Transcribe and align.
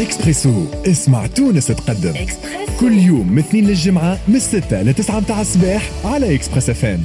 إكسبريسو. 0.00 0.64
اسمع 0.86 1.26
تونس 1.26 1.66
تقدم. 1.66 2.10
إكسبريسو. 2.10 2.80
كل 2.80 2.92
يوم 2.92 3.32
من 3.32 3.38
اثنين 3.38 3.66
للجمعة 3.66 4.18
من 4.28 4.38
6 4.38 4.82
ل 4.82 4.94
9 4.94 5.20
متاع 5.20 5.40
الصباح 5.40 5.90
على 6.04 6.34
Express 6.34 6.70
FM. 6.70 7.00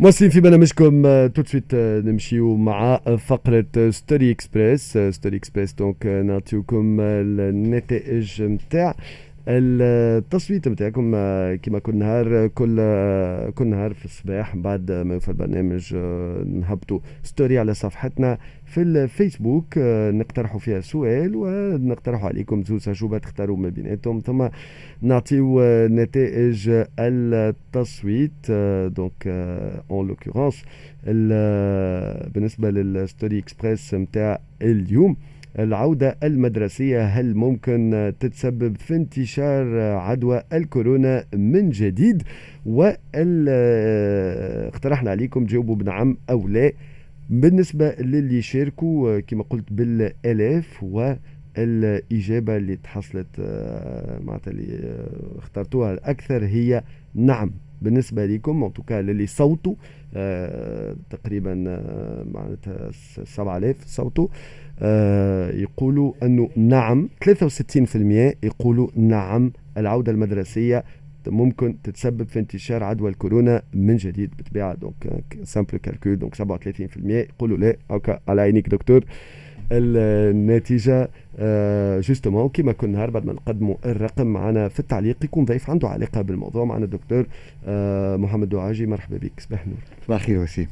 مواصلين 0.00 0.30
في 0.30 0.40
برنامجكم 0.40 1.02
tout 1.26 1.37
de 1.37 1.42
suite 1.46 1.74
نمشيو 1.74 2.56
مع 2.56 3.00
فقرة 3.26 3.90
Story 3.90 4.30
Express 4.30 4.98
Story 5.10 5.36
Express 5.36 5.72
donc 5.72 6.06
نعطيوكم 6.06 7.00
النتائج 7.00 8.42
نتاع 8.42 8.94
التصويت 9.48 10.68
نتاعكم 10.68 11.10
كما 11.56 11.78
كل 11.78 11.96
نهار 11.96 12.46
كل 12.46 12.76
كل 13.50 13.66
نهار 13.66 13.94
في 13.94 14.04
الصباح 14.04 14.56
بعد 14.56 14.92
ما 14.92 15.14
يوفى 15.14 15.28
البرنامج 15.28 15.94
نهبطوا 16.46 17.00
story 17.22 17.58
على 17.58 17.74
صفحتنا 17.74 18.38
في 18.64 18.82
الفيسبوك 18.82 19.78
نقترحوا 20.12 20.60
فيها 20.60 20.80
سؤال 20.80 21.32
ونقترحوا 21.36 22.28
عليكم 22.28 22.62
زوز 22.62 22.88
أجوبة 22.88 23.18
تختاروا 23.18 23.56
ما 23.56 23.68
بيناتهم 23.68 24.20
ثم 24.20 24.48
نعطيو 25.02 25.60
نتائج 25.86 26.70
التصويت 26.98 28.50
donc 28.86 29.26
en 29.90 30.08
l'occurrence 30.08 30.64
بالنسبة 32.34 32.70
لل 32.70 32.89
Story 32.89 33.38
Express 33.38 33.94
نتاع 33.94 34.40
اليوم. 34.62 35.16
العودة 35.58 36.16
المدرسية 36.22 37.04
هل 37.04 37.34
ممكن 37.34 38.12
تتسبب 38.20 38.76
في 38.76 38.96
انتشار 38.96 39.80
عدوى 39.80 40.42
الكورونا 40.52 41.24
من 41.34 41.70
جديد؟ 41.70 42.22
واقترحنا 42.66 43.50
عليكم 45.10 45.46
تجاوبوا 45.46 45.76
بنعم 45.76 46.16
أو 46.30 46.48
لا. 46.48 46.72
بالنسبة 47.30 47.94
للي 47.98 48.42
شاركوا 48.42 49.20
كما 49.20 49.42
قلت 49.50 49.72
بالآلاف 49.72 50.82
والإجابة 50.82 52.56
اللي 52.56 52.76
تحصلت 52.76 53.40
معناتها 54.24 54.50
اللي 54.50 54.94
اخترتوها 55.38 55.92
الأكثر 55.92 56.44
هي 56.44 56.82
نعم. 57.14 57.50
بالنسبة 57.82 58.26
لكم 58.26 58.64
ان 58.64 58.72
توكا 58.72 59.02
للي 59.02 59.26
صوتوا 59.26 59.74
آه 60.14 60.96
تقريبا 61.10 61.64
آه 61.68 62.24
معناتها 62.34 62.90
7000 63.24 63.76
صوتوا. 63.86 64.28
يقولوا 65.62 66.12
أنه 66.22 66.48
نعم 66.56 67.08
63% 67.24 67.96
يقولوا 68.42 68.88
نعم 68.96 69.52
العودة 69.76 70.12
المدرسية 70.12 70.84
ممكن 71.26 71.76
تتسبب 71.82 72.26
في 72.28 72.38
انتشار 72.38 72.84
عدوى 72.84 73.10
الكورونا 73.10 73.62
من 73.74 73.96
جديد 73.96 74.30
بالطبيعة. 74.36 74.74
donc 74.74 74.94
simple 75.44 75.76
calcul 75.76 76.18
donc 76.18 76.34
37% 76.34 76.38
يقولوا 77.06 77.56
لا 77.58 77.76
هكا 77.90 78.20
على 78.28 78.40
عينيك 78.40 78.68
دكتور. 78.68 79.04
النتيجة 79.72 81.08
آه 81.38 82.00
justement 82.00 82.48
كما 82.48 82.72
كل 82.72 82.90
نهار 82.90 83.10
بعد 83.10 83.26
ما 83.26 83.32
نقدموا 83.32 83.74
الرقم 83.84 84.26
معنا 84.26 84.68
في 84.68 84.80
التعليق 84.80 85.16
يكون 85.24 85.44
ضيف 85.44 85.70
عنده 85.70 85.88
علاقة 85.88 86.22
بالموضوع 86.22 86.64
معنا 86.64 86.84
الدكتور 86.84 87.26
آه 87.66 88.16
محمد 88.16 88.48
دعاجي. 88.48 88.86
مرحبا 88.86 89.16
بك 89.16 89.40
صباح 89.40 89.62
النور. 89.62 89.78
صباح 90.06 90.20
الخير 90.20 90.38
وسيم. 90.38 90.66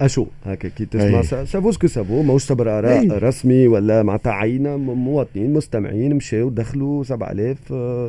à 0.00 0.04
chaud؟ 0.04 0.26
هكا 0.46 0.68
كي 0.68 0.84
تسمع 0.84 1.22
ça 1.22 1.38
vaut 1.38 1.70
ce 1.70 1.76
que 1.76 1.86
ça 1.86 1.98
vaut 1.98 2.22
ماهوش 2.22 2.52
أراء 2.52 3.18
رسمي 3.18 3.66
ولا 3.66 4.02
معناتها 4.02 4.32
عينه 4.32 4.76
مواطنين 4.76 5.52
مستمعين 5.52 6.14
مشاو 6.14 6.48
دخلوا 6.48 7.04
7000 7.04 7.58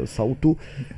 صوتوا 0.06 0.54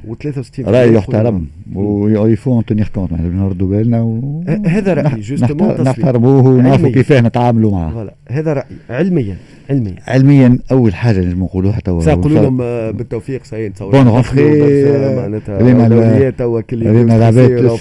و63 0.07 0.59
رأي 0.59 0.93
يحترم 0.93 1.47
ويفو 1.75 2.61
تونيغ 2.61 2.87
كونت 2.87 3.13
نردوا 3.13 3.67
بالنا 3.67 4.01
و... 4.01 4.43
هذا 4.65 4.93
رأيي 4.93 5.21
جوستومون 5.21 5.81
نحترموه 5.81 6.47
ونعرفوا 6.47 6.89
كيفاه 6.89 7.21
نتعاملوا 7.21 7.71
معه. 7.71 8.13
هذا 8.29 8.53
رأيي 8.53 8.77
علميا. 8.89 9.37
علميا. 9.69 9.95
علميا 10.07 10.59
أول 10.71 10.95
حاجة 10.95 11.19
نجم 11.19 11.43
نقولوها 11.43 11.79
توا 11.79 12.05
نقولوا 12.05 12.39
لهم 12.39 12.57
بالتوفيق 12.97 13.43
صحيح 13.43 13.69
نتصور 13.69 13.91
بون 13.91 14.07
غفري 14.07 15.15
معناتها 15.15 15.59
أولويات 15.59 16.39
توا 16.39 16.61
كل 16.61 16.89
رينا 16.89 17.13
لعبات 17.13 17.71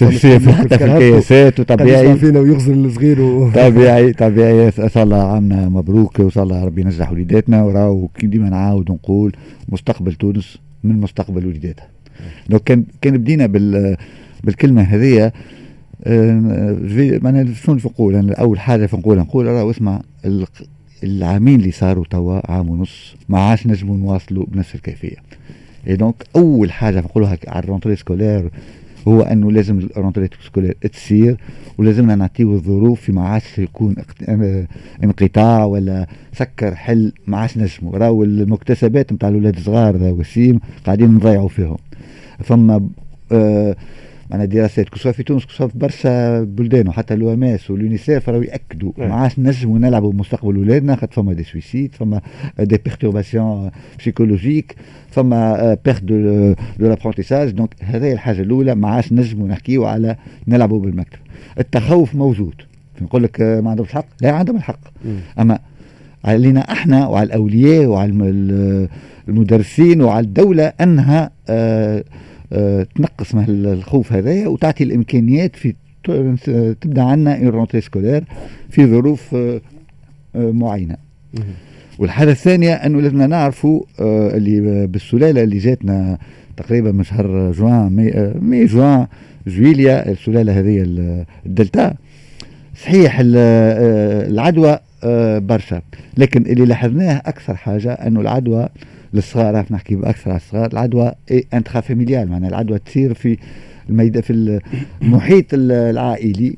حتى 0.49 0.79
في 0.79 0.85
الكياسات 0.85 1.61
وطبيعي 1.61 2.17
فينا 2.17 2.41
ويغزل 2.41 2.85
الصغير. 2.85 3.51
طبيعي 3.55 4.13
طبيعي. 4.13 4.71
صلى 4.71 5.15
عامنا 5.15 5.69
مبروك 5.69 6.21
وصلى 6.21 6.65
ربي 6.65 6.81
ينجح 6.81 7.13
وليداتنا. 7.13 7.65
وراو 7.65 8.11
ديما 8.23 8.49
نعاود 8.49 8.91
ونقول 8.91 9.33
مستقبل 9.69 10.15
تونس 10.15 10.59
من 10.85 11.01
مستقبل 11.01 11.47
وليداتها. 11.47 11.89
لو 12.49 12.59
كان 12.59 12.85
كان 13.01 13.19
بدينا 13.19 13.47
بال 13.47 13.97
بالكلمة 14.45 14.83
هذه 14.83 15.33
معناها 17.23 17.47
شنو 17.55 17.75
نقول 17.75 18.15
أنا 18.15 18.35
أول 18.35 18.61
حاجة 18.61 18.89
نقول 18.95 19.19
نقول 19.19 19.47
راه 19.47 19.71
اسمع 19.71 20.03
العامين 21.05 21.61
اللي 21.61 21.71
صاروا 21.71 22.05
توا 22.11 22.53
عام 22.53 22.71
ونص 22.71 23.15
ما 23.29 23.41
عادش 23.41 23.67
نجموا 23.67 23.97
نواصلوا 23.97 24.47
بنفس 24.49 24.75
الكيفية. 24.75 25.17
اي 25.87 25.97
donc 25.97 26.15
أول 26.37 26.73
حاجة 26.73 27.01
نقولها 27.01 27.39
على 27.49 27.65
ال 27.65 27.69
rentrée 27.69 27.97
scolaire 27.97 28.51
هو 29.09 29.23
إنه 29.23 29.53
لازم 29.53 29.79
ال 29.79 29.85
rentrée 29.85 30.29
scolaire 30.47 30.77
تصير 30.93 31.37
ولازمنا 31.79 32.15
نعطيو 32.15 32.55
الظروف 32.55 33.01
في 33.01 33.13
ما 33.13 33.29
عادش 33.29 33.59
يكون 33.59 33.97
انقطاع 35.05 35.65
ولا 35.65 36.07
سكر 36.33 36.75
حل 36.75 37.13
ما 37.27 37.39
عادش 37.39 37.59
نجموا. 37.59 37.99
راهو 37.99 38.25
المكتسبات 38.25 39.13
نتاع 39.13 39.29
الاولاد 39.29 39.57
الصغار 39.57 39.97
وسيم 39.97 40.61
قاعدين 40.87 41.15
نضيعوا 41.15 41.49
فيهم. 41.49 41.77
فما 42.39 42.89
آه 43.33 43.77
معنا 44.31 44.45
دراسات 44.45 44.89
كسوا 44.89 45.13
في 45.13 45.23
تونس 45.23 45.47
كسوا 45.47 45.67
في 45.67 45.79
برشا 45.79 46.43
بلدان 46.43 46.89
وحتى 46.89 47.15
l'OMS 47.15 47.71
واليونيسيف 47.71 48.29
راهو 48.29 48.43
يأكدوا. 48.43 48.93
ما 48.99 49.15
عادش 49.15 49.39
نجموا 49.39 49.79
نلعبوا 49.79 50.13
بمستقبل 50.13 50.57
ولادنا 50.57 50.97
خاطر 50.97 51.13
فما 51.13 51.33
des 51.33 51.45
suicides 51.45 51.95
فما 51.95 52.21
des 52.59 52.79
perturbations 52.85 53.71
psychologiques 53.99 54.75
فما 55.11 55.77
perte 55.85 56.05
de 56.05 56.17
de 56.79 56.89
l'apprentissage 56.89 57.51
donc 57.51 57.75
هذه 57.81 58.13
الحاجة 58.13 58.41
الأولى 58.41 58.75
ما 58.75 58.89
عادش 58.89 59.13
نجموا 59.13 59.49
نحكيو 59.49 59.85
على 59.85 60.17
نلعبوا 60.49 60.81
بالمكتب. 60.81 61.19
التخوف 61.59 62.15
موجود. 62.15 62.55
نقول 63.03 63.23
لك 63.23 63.41
ما 63.41 63.71
عندهمش 63.71 63.91
الحق 63.91 64.07
لا 64.23 64.31
عندهم 64.31 64.57
الحق. 64.57 64.81
أما 65.39 65.59
علينا 66.25 66.61
إحنا 66.61 67.07
وعلى 67.07 67.27
الأولياء 67.27 67.87
وعلى 67.87 68.11
المدرسين 69.29 70.03
وعلى 70.03 70.27
الدولة 70.27 70.73
أنها 70.81 71.31
آه 71.49 72.05
تنقص 72.95 73.35
من 73.35 73.45
الخوف 73.49 74.13
هذايا 74.13 74.49
وتعطي 74.49 74.85
الإمكانيات 74.85 75.57
في 75.57 75.75
تبدأ 76.81 77.03
عندنا 77.03 77.37
une 77.37 77.49
rentrée 77.49 77.81
scolaire 77.81 78.25
في 78.71 78.87
ظروف 78.87 79.35
أه 79.35 79.61
أه 80.37 80.51
معينة. 80.51 80.97
والحاجة 81.99 82.31
الثانية 82.31 82.75
انه 82.75 83.01
لازمنا 83.01 83.27
نعرفوا 83.27 83.83
اللي 84.01 84.87
بالسلالة 84.87 85.43
اللي 85.43 85.59
جاتنا 85.59 86.19
تقريبا 86.57 86.93
من 86.93 87.05
شهر 87.05 87.53
جوان 87.53 87.93
مي, 87.93 88.33
مي 88.41 88.65
جوان 88.65 89.07
جويليا 89.47 90.11
السلالة 90.11 90.59
هذه 90.61 90.83
الدلتا. 91.47 91.95
صحيح 92.83 93.19
العدوى 93.21 94.79
برشا. 95.41 95.83
لكن 96.17 96.43
اللي 96.43 96.65
لاحظناه 96.65 97.23
أكثر 97.27 97.57
حاجة 97.57 97.93
أنه 97.93 98.21
العدوى 98.21 98.69
للصغار 99.15 99.55
راح 99.55 99.71
نحكي 99.71 99.95
بأكثر 99.95 100.31
على 100.31 100.37
الصغار. 100.37 100.73
العدوى 100.73 101.13
intra-familiale 101.55 102.29
معناها 102.29 102.49
العدوى 102.49 102.79
تصير 102.79 103.15
في 103.15 103.39
الميدان 103.89 104.23
في 104.23 104.61
المحيط 105.03 105.47
العائلي. 105.53 106.57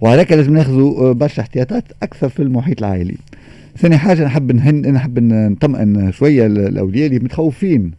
وهذاك 0.00 0.32
لازم 0.32 0.54
ناخذوا 0.54 1.12
برشا 1.12 1.42
احتياطات 1.42 1.84
أكثر 2.02 2.28
في 2.28 2.42
المحيط 2.42 2.78
العائلي. 2.78 3.16
ثاني 3.78 3.98
حاجة 3.98 4.24
نحب 4.24 4.52
نهن 4.52 4.92
نحب 4.92 5.18
نطمئن 5.22 6.12
شوية 6.12 6.46
الأولياء 6.46 7.06
اللي 7.06 7.18
متخوفين. 7.18 7.90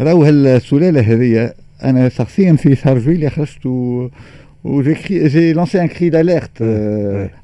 راهو 0.00 0.24
هالسلالة 0.24 1.00
هذه 1.00 1.52
أنا 1.84 2.08
شخصيا 2.08 2.52
في 2.52 2.76
شهر 2.76 2.98
جويليا 2.98 3.28
خرجت 3.28 3.66
و 3.66 4.08
و 4.64 4.70
j'ai 4.70 4.94
j'ai 5.10 5.52
lancé 5.52 5.82
un 5.82 5.86
cri 5.86 6.10
d'alerte 6.10 6.62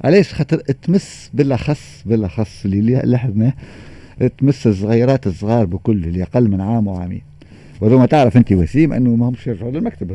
علاش؟ 0.04 0.34
خاطر 0.34 0.56
تمس 0.56 1.30
بالأخص 1.34 2.02
بالأخص 2.06 2.64
اللي 2.64 3.02
لاحظناه. 3.04 3.52
تمس 4.28 4.66
الصغيرات 4.66 5.26
الصغار 5.26 5.66
بكل 5.66 6.04
اللي 6.04 6.22
أقل 6.22 6.48
من 6.48 6.60
عام 6.60 6.86
وعامين. 6.86 7.22
وهذوما 7.80 8.06
تعرف 8.06 8.36
أنت 8.36 8.52
وسيم 8.52 8.92
أنه 8.92 9.16
ما 9.16 9.28
همش 9.28 9.46
يرجعوا 9.46 9.70
للمكتب. 9.70 10.12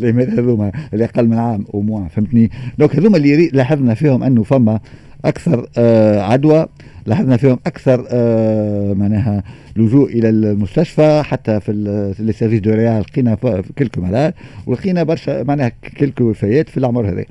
هذوما 0.38 0.72
اللي 0.92 1.04
أقل 1.04 1.28
من 1.28 1.38
عام 1.38 1.64
وموا 1.68 2.08
فهمتني؟ 2.08 2.50
donc 2.78 2.96
هذوما 2.96 3.16
اللي 3.16 3.48
لاحظنا 3.48 3.94
فيهم 3.94 4.22
أنه 4.22 4.42
فما 4.42 4.80
أكثر 5.24 5.68
آه 5.78 6.20
عدوى 6.20 6.66
لاحظنا 7.06 7.36
فيهم 7.36 7.58
أكثر 7.66 8.06
آه 8.10 8.94
معناها 8.94 9.42
لجوء 9.76 10.10
إلى 10.10 10.28
المستشفى 10.28 11.22
حتى 11.24 11.60
في 11.60 11.72
les 12.18 12.32
services 12.32 12.60
de 12.60 12.70
réa 12.70 13.00
لقينا 13.00 13.34
quelques 13.78 14.00
malades 14.00 14.34
ولقينا 14.66 15.02
برشا 15.02 15.42
معناها 15.42 15.72
quelques 16.00 16.24
وفيات 16.24 16.68
في 16.68 16.76
الأعمار 16.76 17.10
هذه 17.10 17.24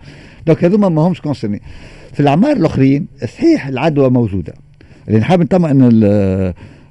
donc 0.48 0.64
هذوما 0.64 0.90
ما 0.90 1.02
همش 1.02 1.22
concernés 1.22 1.62
في 2.14 2.20
الأعمار 2.20 2.58
الأخرين 2.58 3.08
صحيح 3.22 3.68
العدوى 3.68 4.10
موجودة. 4.10 4.54
اللي 5.08 5.20
نحب 5.20 5.42
نطمئن 5.42 5.90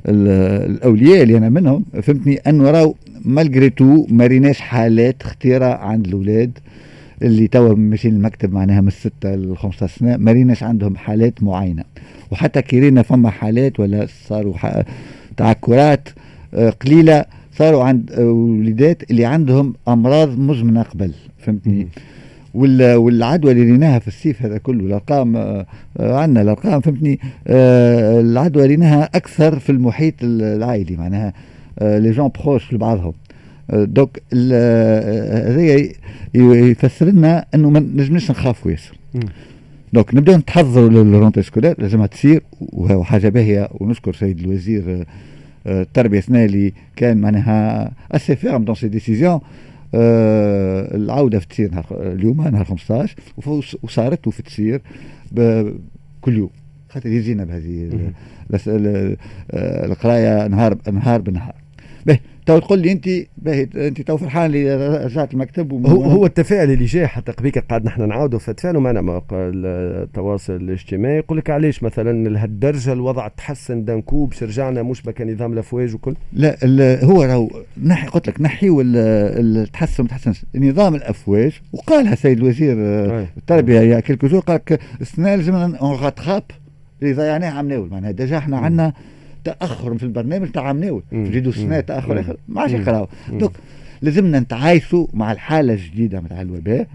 الأولياء 0.09 1.23
اللي 1.23 1.39
أنا 1.39 1.49
منهم 1.49 1.85
فهمتني 2.03 2.37
انه 2.37 2.71
راهو 2.71 2.95
malgré 3.25 3.70
tout 3.70 4.06
ما 4.09 4.27
ريناش 4.27 4.61
حالات 4.61 5.23
خطيرة 5.23 5.67
عند 5.67 6.07
الأولاد 6.07 6.59
اللي 7.23 7.49
توا 7.49 7.75
ماشيين 7.75 8.15
المكتب 8.15 8.53
معناها 8.53 8.81
من 8.81 8.91
ستة 8.91 9.35
ل 9.35 9.57
15 9.57 9.99
سنه 9.99 10.17
ما 10.17 10.33
ريناش 10.33 10.63
عندهم 10.63 10.97
حالات 10.97 11.43
معينة. 11.43 11.85
وحتى 12.31 12.63
كيرينا 12.63 13.03
فما 13.03 13.31
حالات 13.31 13.81
ولا 13.81 14.07
صاروا 14.29 14.55
تعكرات 15.37 16.09
آه، 16.55 16.71
قليلة 16.71 17.25
صاروا 17.53 17.85
عند 17.85 18.13
آه، 18.13 18.25
وليدات 18.25 19.11
اللي 19.11 19.25
عندهم 19.25 19.75
أمراض 19.89 20.39
مزمنة 20.39 20.83
قبل 20.83 21.13
فهمتني؟ 21.39 21.89
والعدوى 22.54 23.52
اللي 23.52 23.62
ريناها 23.62 23.98
في 23.98 24.08
الصيف 24.08 24.43
هذا 24.43 24.58
كله 24.58 24.87
الارقام 24.87 25.37
آه، 25.37 25.66
عندنا 26.00 26.43
الارقام 26.43 26.81
فهمتني؟ 26.81 27.20
العدوى 27.46 28.66
ريناها 28.66 29.10
أكثر 29.14 29.58
في 29.58 29.70
المحيط 29.72 30.14
العائلي 30.22 30.96
معناها 30.96 31.32
لي 31.81 32.10
جون 32.10 32.31
بروش 32.44 32.72
لبعضهم 32.72 33.12
دوك 33.70 34.19
هذا 34.32 35.88
يفسر 36.34 37.06
لنا 37.06 37.44
إنه 37.54 37.70
ما 37.70 37.81
نجمش 37.81 38.31
نخافوا 38.31 38.70
ياسر. 38.70 38.94
donc 39.93 40.14
نبدأو 40.14 40.37
نتحضروا 40.37 40.88
لل 40.88 41.00
rentrée 41.00 41.43
scolaire 41.43 41.75
لازمها 41.78 42.06
تصير 42.06 42.43
وحاجة 42.60 43.28
باهية 43.28 43.69
ونشكر 43.75 44.12
سيد 44.12 44.38
الوزير 44.38 45.06
آه، 45.66 45.82
التربية 45.82 46.19
السنة 46.19 46.44
اللي 46.44 46.72
كان 46.96 47.16
معناها 47.16 47.90
assez 48.12 48.37
ferme 48.37 48.64
dans 48.64 48.75
ses 48.75 48.88
décisions 48.88 49.41
العودة 49.94 51.38
في 51.38 51.47
تصير 51.47 51.71
اليوم 51.93 52.41
نهار 52.49 52.65
15 52.65 53.17
وصارت 53.83 54.27
وفي 54.27 54.43
تصير 54.43 54.83
كل 56.21 56.37
يوم. 56.37 56.50
خاطر 56.88 57.09
يجينا 57.09 57.44
بهذه 57.44 57.91
القراية 59.55 60.47
نهار 60.47 60.79
نهار 60.93 61.21
بنهار. 61.21 61.55
باهي 62.06 62.21
تو 62.46 62.58
تقول 62.58 62.78
لي 62.78 62.93
انت 62.93 63.08
انت 63.76 64.00
تو 64.00 64.16
فرحان 64.16 64.46
اللي 64.46 65.04
رجعت 65.04 65.34
المكتب 65.34 65.87
هو 65.87 66.04
هو 66.04 66.26
التفاعل 66.26 66.70
اللي 66.70 66.84
جاي 66.84 67.06
حتى 67.06 67.32
قبيك 67.32 67.58
قاعد 67.58 67.84
نحن 67.84 68.08
نعاودوا 68.08 68.38
فتفاعلوا 68.38 68.81
معنا 68.81 69.00
مواقع 69.00 69.37
التواصل 69.54 70.52
الاجتماعي. 70.52 71.16
يقول 71.16 71.38
لك 71.38 71.50
علاش؟ 71.50 71.82
مثلا 71.82 72.28
لهالدرجه 72.28 72.93
الوضع 72.93 73.28
تحسن 73.28 73.84
d'un 73.85 74.06
coup 74.06 74.26
باش 74.26 74.43
رجعنا 74.43 74.82
مشبه 74.82 75.12
كنظام 75.12 75.52
الافواج 75.52 75.94
وكل. 75.94 76.14
لا 76.32 77.04
هو 77.04 77.22
راهو 77.22 77.50
نحي 77.84 78.06
قلت 78.06 78.28
لك 78.28 78.40
نحيوا 78.40 78.82
التحسن 78.87 80.02
ما 80.02 80.08
تحسنش. 80.08 80.44
نظام 80.54 80.94
الأفواج 80.94 81.60
وقالها 81.72 82.14
سيد 82.14 82.38
الوزير 82.38 82.76
آه، 82.78 83.26
التربيه 83.37 83.81
il 83.81 84.00
y 84.00 84.03
a 84.03 84.06
quelques 84.06 84.26
jours 84.26 84.41
قال 84.40 84.56
لك 84.56 84.81
السنة 85.00 85.34
لازم 85.34 85.54
on 85.55 85.94
rattrape 85.94 86.43
اللي 87.02 87.14
ضيعناه 87.14 87.50
عام 87.50 87.69
ناول. 87.69 87.90
معناها 87.90 88.10
déjà 88.11 88.38
إحنا 88.38 88.58
عندنا 88.58 88.93
تأخر 89.46 89.98
في 89.98 90.02
البرنامج 90.02 90.48
تاع 90.50 90.72
مناول 90.72 91.02
تجدوا 91.10 91.52
سنه 91.52 91.81
تأخر 91.81 92.20
آخر. 92.20 92.37
ما 92.48 92.60
عادش 92.60 92.72
يقراو. 92.72 93.08
donc 93.32 93.53
لازمنا 94.02 94.40
نتعايشوا 94.40 95.06
مع 95.14 95.32
الحالة 95.32 95.75
الجديدة 95.75 96.20
نتاع 96.20 96.40
الوباء. 96.40 96.87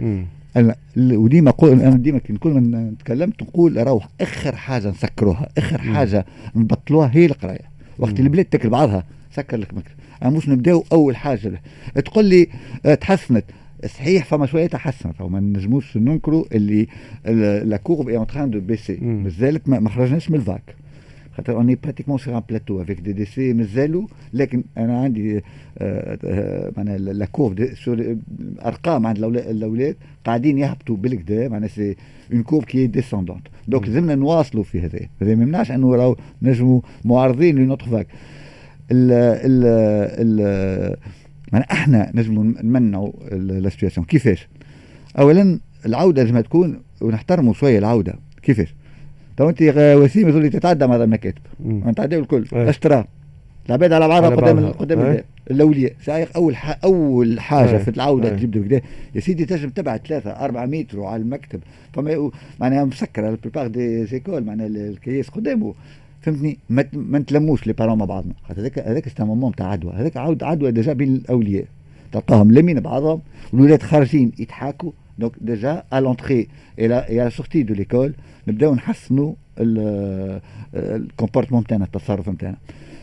أنا 0.56 0.76
وديما 0.98 1.52
قول 1.52 1.82
أنا 1.82 1.98
ديما 1.98 2.20
كي 2.20 2.34
نكون 2.34 2.54
من 2.54 2.98
تكلمت 2.98 3.44
نقول 3.44 3.88
روح 3.88 4.08
آخر 4.22 4.56
حاجة 4.56 4.90
نسكروها 4.90 5.50
آخر 5.58 5.78
حاجة 5.82 6.26
نبطلوها 6.56 7.12
هي 7.14 7.26
القراية. 7.26 7.72
وقت 8.00 8.20
البلاد 8.20 8.46
تاكل 8.46 8.70
بعضها 8.70 9.04
سكر 9.32 9.58
لك 9.58 9.74
مكتب 9.74 9.96
أنا 10.24 10.38
مش 10.38 10.50
نبداو 10.50 10.84
أول 10.92 11.16
حاجة. 11.16 11.62
تقول 12.06 12.26
لي 12.26 12.48
آه، 12.86 12.94
تحسنت. 12.94 13.46
صحيح 13.86 14.26
فما 14.26 14.46
شوية 14.46 14.68
تحسنت. 14.68 15.22
ما 15.22 15.40
نجموش 15.40 15.98
ننكروا 15.98 16.46
اللي 16.52 16.88
la 17.66 17.78
courbe 17.78 18.10
est 18.10 18.18
en 18.18 18.28
train 18.28 18.50
de 18.50 18.60
baisser 18.60 18.98
مازالت 19.02 19.70
ما 19.70 19.90
خرجناش 19.90 20.32
من 20.32 20.36
ال 20.36 20.42
vague. 20.42 20.76
خاطر 21.38 21.54
on 21.54 21.76
est 21.84 21.91
pratiquement 21.91 22.18
sur 22.18 22.38
un 22.38 22.42
plateau 22.50 22.82
avec 22.82 23.00
des 23.00 23.14
décès 23.14 23.54
مازالوا 23.54 24.08
لكن 24.34 24.64
أنا 24.78 25.02
عندي 25.02 25.42
معناها 26.78 26.98
لا 26.98 27.28
سور 27.86 28.18
أرقام 28.66 29.08
عند 29.08 29.18
الاولاد 29.24 29.96
قاعدين 30.26 30.58
يهبطوا 30.58 30.98
بالقدا 30.98 31.50
معناها 31.50 31.68
c'est 31.68 31.96
une 32.34 32.44
courbe 32.44 32.66
qui 32.66 32.88
descendante 32.88 33.48
donc 33.68 33.88
لازمنا 33.88 34.16
نواصلوا 34.16 34.64
في 34.64 34.80
هذا. 34.80 35.00
هذا 35.22 35.36
ما 35.36 35.44
يمنعش 35.44 35.72
أنه 35.72 35.96
راهو 35.96 36.16
نجموا 36.42 36.82
معرضين 37.06 37.56
ل 37.56 37.59
une 37.59 37.69
autre 37.69 37.86
vague 37.86 38.08
ال 38.92 39.12
ال 39.12 39.64
ال 40.22 40.98
معناها 41.54 41.72
إحنا 41.72 42.12
نجموا 42.16 42.44
نمنعوا 42.44 43.12
la 43.32 43.70
situation 43.70 44.06
كيفاش؟ 44.06 44.48
اولا 45.20 45.60
العودة 45.86 46.24
لازم 46.24 46.40
تكون 46.40 46.82
ونحترموا 47.02 47.54
شوية 47.54 47.80
العودة. 47.80 48.16
كيفاش؟ 48.42 48.76
تو 49.42 49.50
انت 49.50 49.62
وسيم 49.78 50.30
لي 50.30 50.50
تتعدى 50.50 50.88
مع 50.88 50.96
المكاتب 50.96 51.42
نتعدى 51.60 52.18
الكل. 52.18 52.46
إيه. 52.54 52.70
أشترى. 52.70 53.06
العباد 53.68 53.94
على 53.94 54.08
بعضها 54.08 54.30
قدام 54.30 54.72
قدام 54.72 55.00
إيه. 55.00 55.24
الاولياء 55.52 55.94
سايق 56.06 56.30
أول 56.36 56.56
ح... 56.56 56.78
أول 56.84 57.40
حاجة 57.40 57.72
إيه. 57.72 57.78
في 57.78 57.88
العودة 57.88 58.30
إيه. 58.30 58.36
تجيب 58.36 58.68
كده 58.68 58.82
يا 59.16 59.20
سيدي 59.20 59.46
تنجم 59.46 59.70
تبعد 59.70 60.08
ثلاثة 60.08 60.30
أربعة 60.32 60.66
متر 60.66 61.04
على 61.04 61.22
المكتب. 61.22 61.60
فما 61.94 62.32
معناها 62.60 62.86
مسكرة 62.86 63.30
البيبار 63.30 63.68
دي 63.68 64.06
زيكول 64.06 64.44
معناها 64.44 64.68
الكياس 64.68 65.30
قدامه. 65.30 65.74
فهمتني؟ 66.22 66.58
ما, 66.70 66.86
ما 66.94 67.20
نتلموش 67.20 67.68
لي 67.68 67.74
بارون 67.74 67.98
مع 67.98 68.06
بعضنا. 68.06 68.34
خاطر 68.48 68.62
هذاك 68.62 68.80
هذاك 68.80 69.08
سي 69.08 69.24
مومون 69.24 69.56
تاع 69.56 69.68
عدوى. 69.68 69.94
هذاك 69.94 70.18
عود 70.18 70.44
عدوى 70.44 70.72
ديجا 70.72 70.94
بين 70.94 71.16
الأولياء. 71.16 71.66
تلقاهم 72.12 72.52
لمين 72.52 72.80
بعضهم؟ 72.80 73.22
والولاد 73.54 73.84
خارجين 73.84 74.32
يضحكوا 74.40 74.92
donc 75.22 75.34
déjà 75.42 75.84
à 75.94 76.00
l'entrée 76.00 76.48
et 76.80 76.88
la 76.88 77.30
sortie 77.30 77.64
de 77.64 77.74
l'école 77.74 78.14
نبداو 78.48 78.76
نحسنوا 78.76 79.34
ال 80.76 80.82
comportement 80.82 81.62
نتاعنا 81.62 81.86
التصرف 81.86 82.30
نتاعنا 82.30 82.58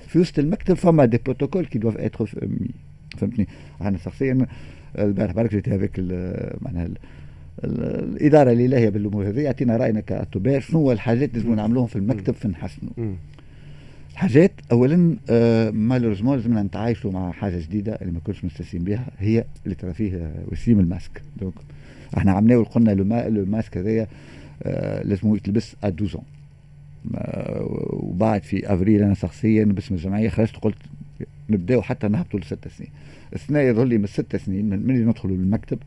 في 0.06 0.18
وسط 0.18 0.38
المكتب 0.38 0.74
فما 0.74 1.04
des 1.04 1.18
protocoles 1.24 1.66
qui 1.66 1.78
doivent 1.78 1.96
être 1.96 2.26
فهمتني؟ 3.18 3.48
أنا 3.80 3.98
شخصيا 3.98 4.46
البارح 4.98 5.32
برك 5.32 5.50
جيت 5.50 5.68
هذاك 5.68 6.00
معناها 6.60 6.88
الإدارة 7.64 8.52
اللي 8.52 8.66
لاهيه 8.68 8.88
بالأمور 8.88 9.28
هذه 9.28 9.40
يعطينا 9.40 9.76
رأينا 9.76 10.00
كاطباء 10.00 10.60
شنو 10.60 10.78
هو 10.78 10.92
الحاجات 10.92 11.30
اللي 11.30 11.42
لازم 11.42 11.54
نعملوهم 11.54 11.86
في 11.86 11.96
المكتب 11.96 12.34
في 12.34 12.48
نحسنوا. 12.48 12.92
حاجات 14.14 14.52
اولا 14.72 15.16
آه 15.30 15.70
malheureusement 15.70 16.36
لازمنا 16.36 16.62
نتعايشوا 16.62 17.12
مع 17.12 17.32
حاجة 17.32 17.58
جديدة 17.58 17.92
اللي 18.02 18.12
ما 18.12 18.20
كناش 18.20 18.44
مستانسين 18.44 18.84
بها 18.84 19.06
هي 19.18 19.44
اللي 19.64 19.74
ترى 19.74 19.92
فيه 19.92 20.32
وسيم 20.52 20.80
ال 20.80 20.86
masque. 20.86 21.22
donc 21.40 21.54
إحنا 22.16 22.32
عملناه 22.32 22.56
وقلنا 22.56 22.90
le 22.90 23.44
masque 23.44 23.76
هذايا 23.76 24.06
آه 24.62 25.02
لازم 25.02 25.34
يتلبس 25.34 25.76
à 25.84 25.88
12 25.88 26.20
وبعد 27.90 28.42
في 28.42 28.74
أفريل 28.74 29.02
أنا 29.02 29.14
شخصيا 29.14 29.64
باسم 29.64 29.94
الجمعية 29.94 30.28
خرجت 30.28 30.56
قلت 30.56 30.76
نبداو 31.50 31.82
حتى 31.82 32.08
نهبطوا 32.08 32.40
لست 32.40 32.68
سنين. 32.68 32.90
السنة 33.34 33.58
يظهر 33.58 33.84
لي 33.84 33.98
من 33.98 34.06
ست 34.06 34.36
سنين 34.36 34.64
من 34.64 34.90
اللي 34.90 35.04
ندخلوا 35.04 35.36
للمكتب 35.36 35.78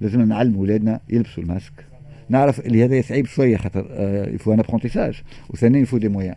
لازم 0.00 0.20
نعلم 0.22 0.54
اولادنا 0.54 1.00
يلبسوا 1.08 1.42
الماسك. 1.42 1.72
نعرف 2.28 2.60
اللي 2.60 2.84
هذا 2.84 3.02
صعيب 3.02 3.26
شوية 3.26 3.56
خاطر 3.56 3.86
il 4.34 4.40
faut 4.40 4.52
un 4.52 4.58
apprentissage 4.58 5.22
وثانيا 5.50 5.80
il 5.80 5.98
faut 5.98 6.04
des 6.04 6.08
moyens 6.08 6.34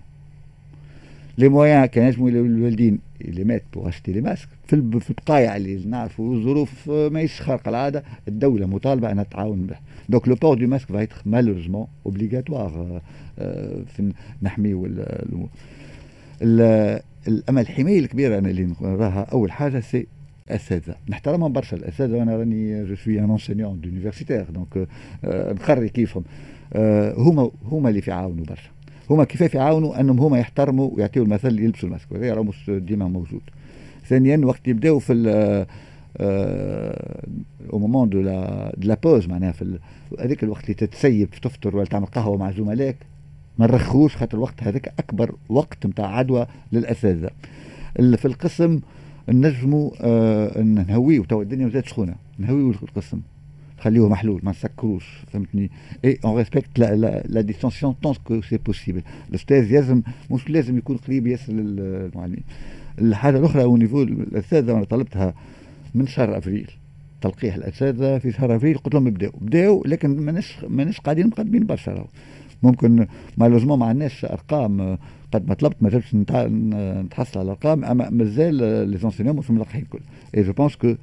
les 1.37 1.49
moyens 1.49 1.85
كان 1.85 2.07
يجموا 2.07 2.29
الوالدين 2.29 2.99
اللي 3.21 3.43
مات 3.43 3.63
pour 3.73 3.87
acheter 3.87 4.11
les 4.11 4.21
masques 4.21 4.47
في 4.67 4.99
في 4.99 5.09
البقايع 5.09 5.55
اللي 5.55 5.85
نعرفوا 5.85 6.35
الظروف 6.35 6.89
ماهيش 6.89 7.41
خارقه 7.41 7.69
العاده 7.69 8.03
الدولة 8.27 8.65
مطالبه 8.65 9.11
انها 9.11 9.23
تعاون 9.23 9.65
به 9.65 9.75
donc 10.09 10.27
le 10.27 10.35
port 10.35 10.57
de 10.57 10.67
masque 10.67 10.87
va 10.87 11.05
être 11.05 11.19
malheureusement 11.29 11.87
obligatoire 12.05 13.01
في 13.85 14.11
نحميو 14.41 14.85
اما 17.49 17.61
الحمايه 17.61 17.99
الكبيره 17.99 18.37
أنا 18.37 18.49
اللي 18.49 18.69
نراها 18.81 19.21
اول 19.21 19.51
حاجة 19.51 19.79
c'est 19.79 20.07
اساتذه 20.49 20.95
نحترمهم 21.09 21.53
برشا 21.53 21.77
الاساتذه 21.77 22.17
وأنا 22.17 22.37
راني 22.37 22.85
je 22.85 22.95
suis 22.95 23.19
un 23.19 23.31
enseignant 23.31 23.81
universitaire 23.81 24.45
donc 24.49 24.87
نقري 25.61 25.89
كيفهم 25.89 26.23
هما 27.17 27.51
هما 27.71 27.89
اللي 27.89 28.01
يعاونوا 28.07 28.45
برشا 28.45 28.69
هما 29.09 29.23
كيفاش 29.23 29.53
يعاونوا 29.53 29.99
أنهم 29.99 30.19
هما 30.19 30.39
يحترموا 30.39 30.89
ويعطيوا 30.93 31.25
المثل 31.25 31.47
اللي 31.47 31.63
يلبسوا 31.63 31.89
الماسك 31.89 32.11
وهذا 32.11 32.33
راه 32.33 32.45
ديما 32.67 33.07
موجود. 33.07 33.41
ثانيا 34.05 34.41
وقت 34.45 34.67
يبداوا 34.67 34.99
في 34.99 35.65
au 37.73 37.79
moment 37.79 38.09
de 38.09 38.21
la 38.21 38.73
de 38.77 38.87
la 38.87 38.97
pause 39.03 39.27
معناها 39.27 39.51
في 39.51 39.79
هذيك 40.19 40.43
الوقت 40.43 40.63
اللي 40.63 40.73
تتسيب 40.73 41.29
تفطر 41.29 41.75
ولا 41.75 41.85
تعمل 41.85 42.05
قهوة 42.05 42.37
مع 42.37 42.51
زملائك 42.51 42.95
ما 43.57 43.67
نرخوش 43.67 44.15
خاطر 44.15 44.37
الوقت 44.37 44.63
هذاك 44.63 44.93
أكبر 44.99 45.35
وقت 45.49 45.85
نتاع 45.85 46.05
عدوى 46.05 46.47
للأساتذة. 46.71 47.29
في 47.95 48.25
القسم 48.25 48.79
نجموا 49.29 49.91
آه 50.01 50.61
نهويو 50.61 51.23
تو 51.23 51.41
الدنيا 51.41 51.65
مازالت 51.65 51.87
سخونة 51.87 52.15
نهويو 52.39 52.71
القسم. 52.71 53.21
خليه 53.79 54.09
محلول 54.09 54.41
ما 54.43 54.51
نسكروش 54.51 55.05
فهمتني؟ 55.31 55.71
et 56.05 56.19
on 56.25 56.37
respecte 56.37 56.79
la 56.79 56.95
la, 56.95 57.23
la 57.27 57.41
distanciation 57.41 57.95
que 58.23 58.41
c'est 58.41 58.57
possible 58.57 59.01
الاستاذ 59.29 59.73
لازم 59.73 60.01
مش 60.31 60.49
لازم 60.49 60.77
يكون 60.77 60.97
قريب 60.97 61.27
ياسر 61.27 61.53
للمعلمين 61.53 62.43
الحاجة 62.99 63.37
الأخرى 63.39 63.63
au 63.63 63.77
niveau 63.77 64.01
الاساتذه 64.01 64.71
أنا 64.71 64.83
طلبتها 64.83 65.33
من 65.95 66.07
شهر 66.07 66.37
أفريل 66.37 66.71
تلقيح 67.21 67.55
الاساتذه 67.55 68.17
في 68.17 68.31
شهر 68.31 68.55
أفريل 68.55 68.77
قلت 68.77 68.93
لهم 68.93 69.07
ابدأوا 69.07 69.39
بداوا 69.41 69.87
لكن 69.87 70.09
ماناش 70.09 70.57
ماناش 70.69 70.99
قاعدين 70.99 71.27
مقدمين 71.27 71.65
برشا 71.65 72.05
ممكن 72.63 73.07
malheureusement 73.37 73.79
ما 73.79 73.85
عندناش 73.85 74.25
أرقام 74.25 74.97
قد 75.31 75.47
ما 75.47 75.53
طلبت 75.53 75.75
ما 75.81 75.89
جبتش 75.89 76.15
نتحصل 76.15 77.39
على 77.39 77.45
الأرقام 77.45 77.85
أما 77.85 78.09
مازال 78.09 78.55
لي 78.89 79.33
مش 79.33 79.51
ملقحين 79.51 79.81
الكل. 79.81 79.99
et 80.37 80.43
je 80.43 80.53
pense 80.53 80.75
que 80.75 80.95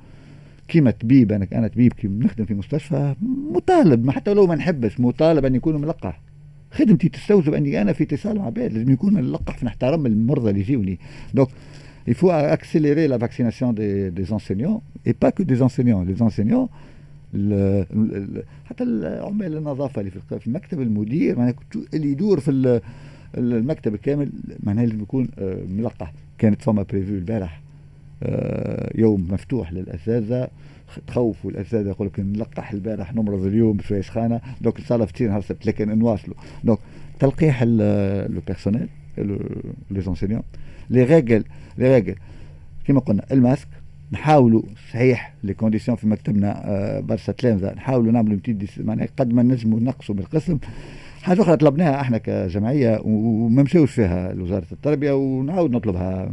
كيما 0.69 0.91
طبيب 0.91 1.33
أنا 1.33 1.47
أنا 1.53 1.69
طبيب 1.69 1.93
كي 1.93 2.09
نخدم 2.09 2.45
في 2.45 2.55
مستشفى 2.55 3.15
مطالب 3.53 4.05
ما 4.05 4.13
حتى 4.13 4.35
لو 4.35 4.47
ما 4.47 4.55
نحبش 4.55 5.01
مطالب 5.01 5.45
أن 5.45 5.55
يكون 5.55 5.81
ملقح. 5.81 6.21
خدمتي 6.71 7.09
تستوجب 7.09 7.55
أني 7.55 7.83
أنا 7.83 7.93
في 7.93 8.05
اتصال 8.05 8.39
مع 8.39 8.47
عباد 8.47 8.73
لازم 8.73 8.93
يكون 8.93 9.15
ملقح 9.15 9.65
نحترم 9.65 10.07
المرضى 10.07 10.51
اللي 10.51 10.61
يجيوني. 10.61 10.99
donc 11.35 11.49
il 12.07 12.15
faut 12.15 12.31
accélérer 12.31 13.09
la 13.09 13.19
vaccination 13.19 13.73
des, 13.73 14.11
des 14.11 14.33
enseignants 14.33 14.83
et 15.07 15.15
pas 15.15 15.33
que 15.33 15.43
des 15.43 15.63
enseignants. 15.63 16.03
Les 16.11 16.23
enseignants 16.23 16.69
حتى 18.65 18.85
عمال 19.23 19.57
النظافة 19.57 20.01
اللي 20.01 20.11
في 20.11 20.47
المكتب 20.47 20.81
المدير 20.81 21.39
معناها 21.39 21.55
اللي 21.95 22.13
يدور 22.13 22.41
في 22.41 22.81
المكتب 23.39 23.95
الكامل 23.95 24.33
معناها 24.63 24.87
لازم 24.87 25.03
يكون 25.03 25.29
آه، 25.39 25.59
ملقح. 25.69 26.13
كانت 26.39 26.63
فما 26.63 26.83
prévu 26.83 27.15
البارح. 27.15 27.61
يوم 28.95 29.29
مفتوح 29.31 29.73
للأساتذة. 29.73 30.49
تخوفوا 31.07 31.51
الأساتذة 31.51 31.89
يقول 31.89 32.09
لك 32.09 32.21
نلقح 32.21 32.73
البارح 32.73 33.15
نمرض 33.15 33.47
اليوم 33.47 33.81
شوية 33.81 34.01
سخانه 34.01 34.41
donc 34.61 34.79
إن 34.79 34.85
شاء 34.85 34.97
الله 34.99 35.09
نهار 35.21 35.39
السبت 35.39 35.67
لكن 35.67 35.99
نواصلوا. 35.99 36.37
donc 36.65 36.79
تلقيح 37.21 37.63
le 37.63 38.41
personnel 38.47 38.89
les 39.91 40.01
enseignants 40.01 40.43
les 40.91 41.05
règles 41.05 41.45
les 41.79 41.95
règles. 41.95 42.15
كما 42.85 43.01
قلنا 43.01 43.25
الماسك 43.33 43.69
نحاولوا 44.13 44.63
صحيح 44.93 45.35
les 45.45 45.55
conditions 45.55 45.97
في 45.97 46.07
مكتبنا 46.07 46.63
آه، 46.65 47.01
برشا 47.01 47.33
تلامذة 47.33 47.75
نحاولوا 47.75 48.13
نعملوا 48.13 48.39
معناها 48.79 49.09
قد 49.17 49.33
ما 49.33 49.43
نجموا 49.43 49.81
نقصوا 49.81 50.15
بالقسم 50.15 50.59
حاجة 51.23 51.43
أخرى 51.43 51.57
طلبناها 51.57 52.01
إحنا 52.01 52.19
كجمعية 52.19 53.01
وما 53.05 53.63
مشاوش 53.63 53.91
فيها 53.91 54.33
لوزارة 54.33 54.67
التربية 54.73 55.13
ونعاود 55.13 55.71
نطلبها. 55.71 56.33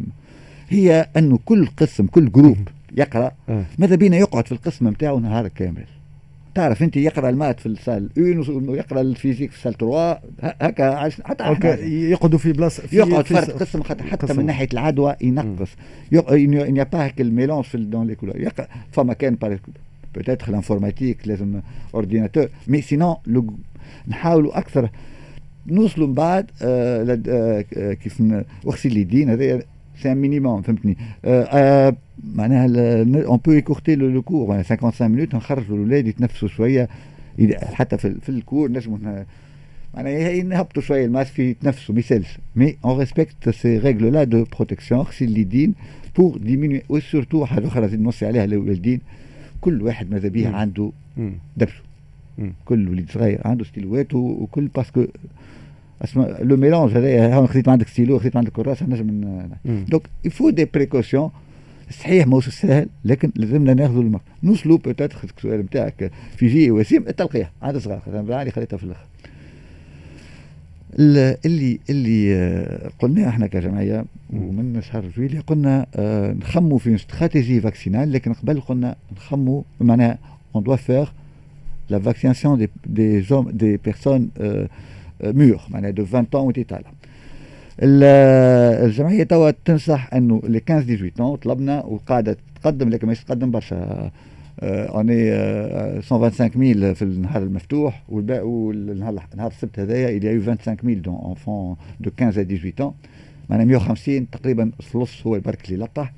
هي 0.72 1.10
انه 1.18 1.40
كل 1.46 1.68
قسم 1.78 2.08
كل 2.08 2.32
groupe 2.32 2.68
يقرأ 2.98 3.32
آه. 3.50 3.66
ماذا 3.78 3.96
بينا 3.96 4.18
يقعد 4.18 4.46
في 4.46 4.52
القسم 4.52 4.88
نتاعو 4.88 5.20
نهار 5.20 5.48
كامل 5.48 5.86
تعرف 6.56 6.84
أنت 6.84 6.98
يقرأ 6.98 7.30
ال 7.30 7.35
maths 7.35 7.60
في 7.60 7.66
ال 7.66 7.73
salle 7.73 8.10
une 8.18 8.70
ويقرا 8.70 9.02
ال 9.02 9.07
physique 9.07 9.52
في 9.52 9.58
ال 9.58 9.61
salle 9.61 9.78
3 9.78 10.20
هكا 10.62 11.10
حتى 11.24 11.44
يقعدوا 12.10 12.40
في 12.40 12.54
بلاصه 12.54 12.88
في 12.88 12.98
يقعد 12.98 13.26
في 13.26 13.34
فرد 13.34 13.52
قسم 13.52 13.84
حتى, 13.84 14.04
حتى 14.04 14.34
من 14.34 14.46
ناحية 14.46 14.68
العدوى 14.74 15.16
ينقص. 15.22 15.70
il 16.12 16.41
n'y 16.41 16.84
a 16.84 16.89
pas 16.89 17.06
هيك 17.06 17.22
ال 17.22 17.27
mélange 17.27 17.64
في 17.64 17.78
dans 17.78 18.08
les 18.08 18.16
couloirs 18.16 18.50
فما 18.92 19.14
كان 19.14 19.38
peut-être 20.16 20.50
ال 20.50 20.56
informatique 20.56 21.28
لازم 21.28 21.62
ordinateur 21.94 22.48
mais 22.68 22.82
sinon 22.82 23.16
نحاولوا 24.08 24.58
أكثر. 24.58 24.90
نوصلوا 25.68 26.08
من 26.08 26.14
بعد 26.14 26.52
آه 26.62 27.22
آه 27.28 27.94
كيف 27.94 28.24
وغسيل 28.64 28.92
اليدين 28.92 29.30
هذا 29.30 29.62
c'est 30.02 30.12
un 30.12 30.18
minimum 30.18 30.62
فهمتني 30.62 30.98
آه 31.26 31.44
آه 31.44 31.96
معناها 32.36 32.66
on 33.26 33.38
peut 33.46 33.52
écourter 33.52 33.96
le 33.96 34.22
cours 34.22 34.64
55 34.64 35.10
minutes 35.10 35.36
نخرجوا 35.36 35.76
الاولاد 35.76 36.08
يتنفسوا 36.08 36.48
شوية 36.48 36.90
حتى 37.74 37.98
في, 37.98 38.16
في 38.22 38.30
ال 38.30 38.38
cour 38.38 38.72
نجموا 38.72 38.98
معناها 39.94 40.30
ينهبطوا 40.30 40.82
شوية 40.82 41.06
الماسك 41.06 41.40
يتنفسوا 41.40 41.96
ما 41.96 42.00
يسالش 42.00 42.38
mais 42.56 42.78
on 42.86 43.00
respecte 43.00 43.50
ces 43.50 43.78
règles 43.78 44.14
là 44.14 44.24
de 44.24 44.46
protection 44.56 45.02
غسيل 45.02 45.30
اليدين 45.30 45.74
pour 46.18 46.38
diminuer 46.38 46.82
و 46.90 46.97
surtout 46.97 47.46
حاجة 47.46 47.68
أخرى 47.68 47.88
زيد 47.88 48.02
نوصي 48.02 48.26
عليها 48.26 48.46
للوالدين 48.46 49.00
كل 49.62 49.82
واحد 49.82 50.12
ماذا 50.12 50.28
به 50.30 50.50
عنده 50.50 50.92
دبسه 51.58 51.82
كل 52.66 52.90
وليد 52.90 53.10
صغير 53.12 53.42
عنده 53.46 53.64
ستيلوات 53.64 54.14
وكل 54.14 54.68
parce 54.68 54.89
que 54.89 55.02
اسمع 55.02 55.12
le 56.42 56.58
mélange 56.58 56.92
هذايا 56.92 57.46
خذيت 57.48 57.70
عندك 57.70 57.88
ستيلو 57.88 58.20
خذيت 58.20 58.36
عندك 58.36 58.52
كراسه 58.52 58.86
نجم 58.86 59.42
donc 59.66 60.04
il 60.26 60.50
faut 60.50 60.59
des 60.59 60.66
précautions 60.66 61.30
صحيح 61.92 62.28
ماهوش 62.28 62.50
سهل 62.50 62.88
لكن 63.06 63.32
لازمنا 63.36 63.74
ناخذوا 63.74 64.02
الماء 64.02 64.22
نوصلوا 64.44 64.78
peut-être 64.78 65.18
السؤال 65.38 65.60
نتاعك 65.60 66.12
في 66.38 66.48
جي 66.48 66.72
وسيم 66.72 67.08
التلقيح 67.08 67.52
عاد 67.62 67.78
صغار 67.78 68.02
اللي 68.08 68.52
خليتها 68.52 68.78
في 68.78 68.84
الآخر 68.84 69.06
اللي 71.46 71.80
اللي 71.90 72.36
آه، 72.36 72.90
قلنا 73.00 73.30
إحنا 73.30 73.48
كجمعيه 73.48 74.06
ومن 74.34 74.82
شهر 74.82 75.06
جويلية 75.18 75.40
قلنا 75.40 75.86
آه 75.96 76.34
نخموا 76.34 76.78
في 76.78 76.96
stratégie 76.96 77.62
vaccinale 77.62 78.12
لكن 78.12 78.34
قبل 78.34 78.62
قلنا 78.62 78.96
نخموا 79.16 79.62
معناها 79.82 80.18
on 80.56 80.64
doit 80.64 80.76
faire 80.76 81.12
la 81.90 82.00
vaccination 82.00 82.58
des 82.58 82.70
des 82.86 83.22
hommes 83.22 83.50
des 83.50 83.78
personnes 83.78 84.30
mûres 85.24 85.62
معناها 85.70 85.92
de 85.92 86.04
20 86.04 86.26
ans 86.26 86.36
وانت 86.36 86.60
طالع 86.60 86.92
الجمعيه 88.86 89.24
توا 89.24 89.52
تنصح 89.52 90.14
انه 90.14 90.42
les 90.44 90.62
15 90.70 91.10
18 91.10 91.36
طلبنا 91.36 91.86
وقاعده 91.86 92.38
تقدم 92.62 92.90
لكن 92.90 93.08
مش 93.08 93.24
تقدم 93.24 93.52
برشا 93.52 94.12
اوني 94.64 95.32
125000 96.02 96.98
في 96.98 97.02
النهار 97.02 97.44
المفتوح 97.44 98.04
والباقي 98.10 98.48
والنهار 98.48 99.24
نهار 99.36 99.52
السبت 99.52 99.80
هذايا 99.80 100.20
eu 100.20 100.46
25000 100.46 100.98
d'enfants 100.98 101.78
de 102.04 102.12
15 102.20 102.42
à 102.42 102.46
18 102.46 102.82
ans. 102.82 102.94
معناها 103.50 103.66
150 103.66 104.30
تقريبا 104.30 104.72
ثلث 104.94 105.28
هو 105.28 105.36
البرك 105.36 105.66
اللي 105.66 105.78
لقح 105.84 106.14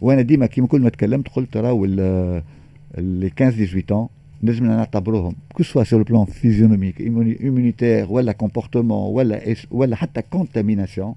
وأنا 0.00 0.22
ديما 0.22 0.46
كيما 0.46 0.66
كل 0.66 0.80
ما 0.80 0.88
تكلمت 0.88 1.28
قلت 1.28 1.56
راهو 1.56 1.84
les 1.84 3.30
15 3.38 3.80
18 3.80 4.08
نجمنا 4.42 4.76
نعتبروهم 4.76 5.34
que 5.54 5.62
ce 5.62 5.69
soit 5.69 5.84
sur 5.84 6.02
plan 6.02 6.24
physionomique 6.24 7.00
immunitaire 7.00 8.06
ولا 8.12 8.32
comportement 8.32 9.14
ولا 9.14 9.54
ولا 9.70 9.96
حتى 9.96 10.22
contamination 10.22 11.14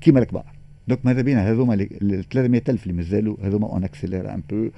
كيما 0.00 0.20
الكبار. 0.20 0.44
donc 0.88 1.06
ماذا 1.06 1.22
بينا؟ 1.22 1.50
هذوما 1.50 1.74
ال 1.74 2.28
300000 2.28 2.82
اللي 2.82 2.96
مازالوا 2.96 3.36
هذوما 3.42 3.66
on 3.72 3.84
accélère 3.84 4.34
un 4.34 4.42
peu 4.50 4.68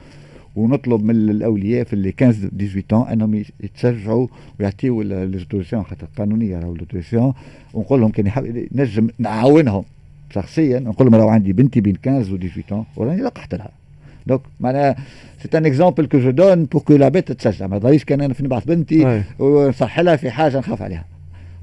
ونطلب 0.57 1.04
من 1.04 1.31
الأولياء 1.31 1.85
في 1.85 1.92
ال 1.92 1.98
les 1.98 2.14
15 2.21 2.49
18 2.81 3.12
أنهم 3.12 3.45
يتشجعوا 3.61 4.26
ويعطيوا 4.61 5.04
les 5.04 5.20
autorisations 5.20 5.85
خاطر 5.85 6.07
قانونية 6.19 6.59
راهو 6.59 6.75
l'autorisation 6.75 7.33
ونقول 7.75 8.00
لهم 8.00 8.11
كان 8.11 8.33
نجم 8.73 9.09
نعاونهم 9.19 9.85
شخصيا. 10.31 10.81
نقول 10.81 11.11
لهم 11.11 11.21
راهو 11.21 11.28
عندي 11.28 11.52
بنتي 11.52 11.81
بين 11.81 11.97
15 12.04 12.35
و 12.35 12.37
18 12.37 12.85
وراني 12.97 13.23
لقحت 13.23 13.54
لها. 13.54 13.82
donc 14.26 14.40
معناها 14.61 14.97
c'est 15.42 15.59
un 15.59 15.66
exemple 15.66 16.07
que 16.07 16.19
je 16.19 16.31
donne 16.31 16.64
pour 16.64 16.83
que 16.83 16.97
لا 16.97 17.09
بيت 17.09 17.33
تتشجع 17.33 17.67
ما 17.67 17.79
تظهريش 17.79 18.05
كان 18.05 18.21
أنا 18.21 18.35
في 18.35 18.45
نبعث 18.45 18.64
بنتي 18.64 19.23
ونصح 19.38 20.00
لها 20.00 20.17
في 20.17 20.31
حاجة 20.31 20.59
نخاف 20.59 20.83
عليها 20.83 21.05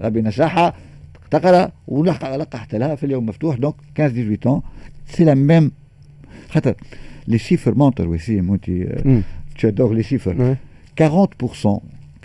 ربي 0.02 0.22
نجحها 0.22 0.74
تقرا 1.32 1.72
ولقحت 1.88 2.76
لها 2.76 2.96
في 2.96 3.06
اليوم 3.06 3.26
مفتوح 3.26 3.56
donc 3.58 3.76
15 3.98 4.36
18 4.36 4.62
c'est 5.08 5.24
la 5.24 5.34
même 5.34 5.72
خاطر 6.50 6.76
les 7.28 7.38
chiffres 7.38 7.76
montrent 7.76 8.08
وسيم 8.08 8.50
وانت 8.50 8.72
t'adores 9.56 9.94
les 9.94 10.04
chiffres 10.04 10.56
40% 11.02 11.04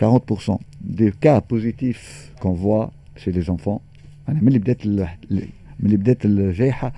40% 0.02 0.58
des 1.00 1.12
cas 1.24 1.40
positifs 1.40 2.32
qu'on 2.40 2.52
voit 2.52 2.90
chez 3.16 3.32
les 3.32 3.50
enfants 3.50 3.80
أنا 4.28 4.40
من 4.40 4.48
اللي 4.48 4.58
بدات 4.58 4.86
من 4.86 5.86
اللي 5.86 5.96
بدات 5.96 6.24
الجائحه 6.24 6.92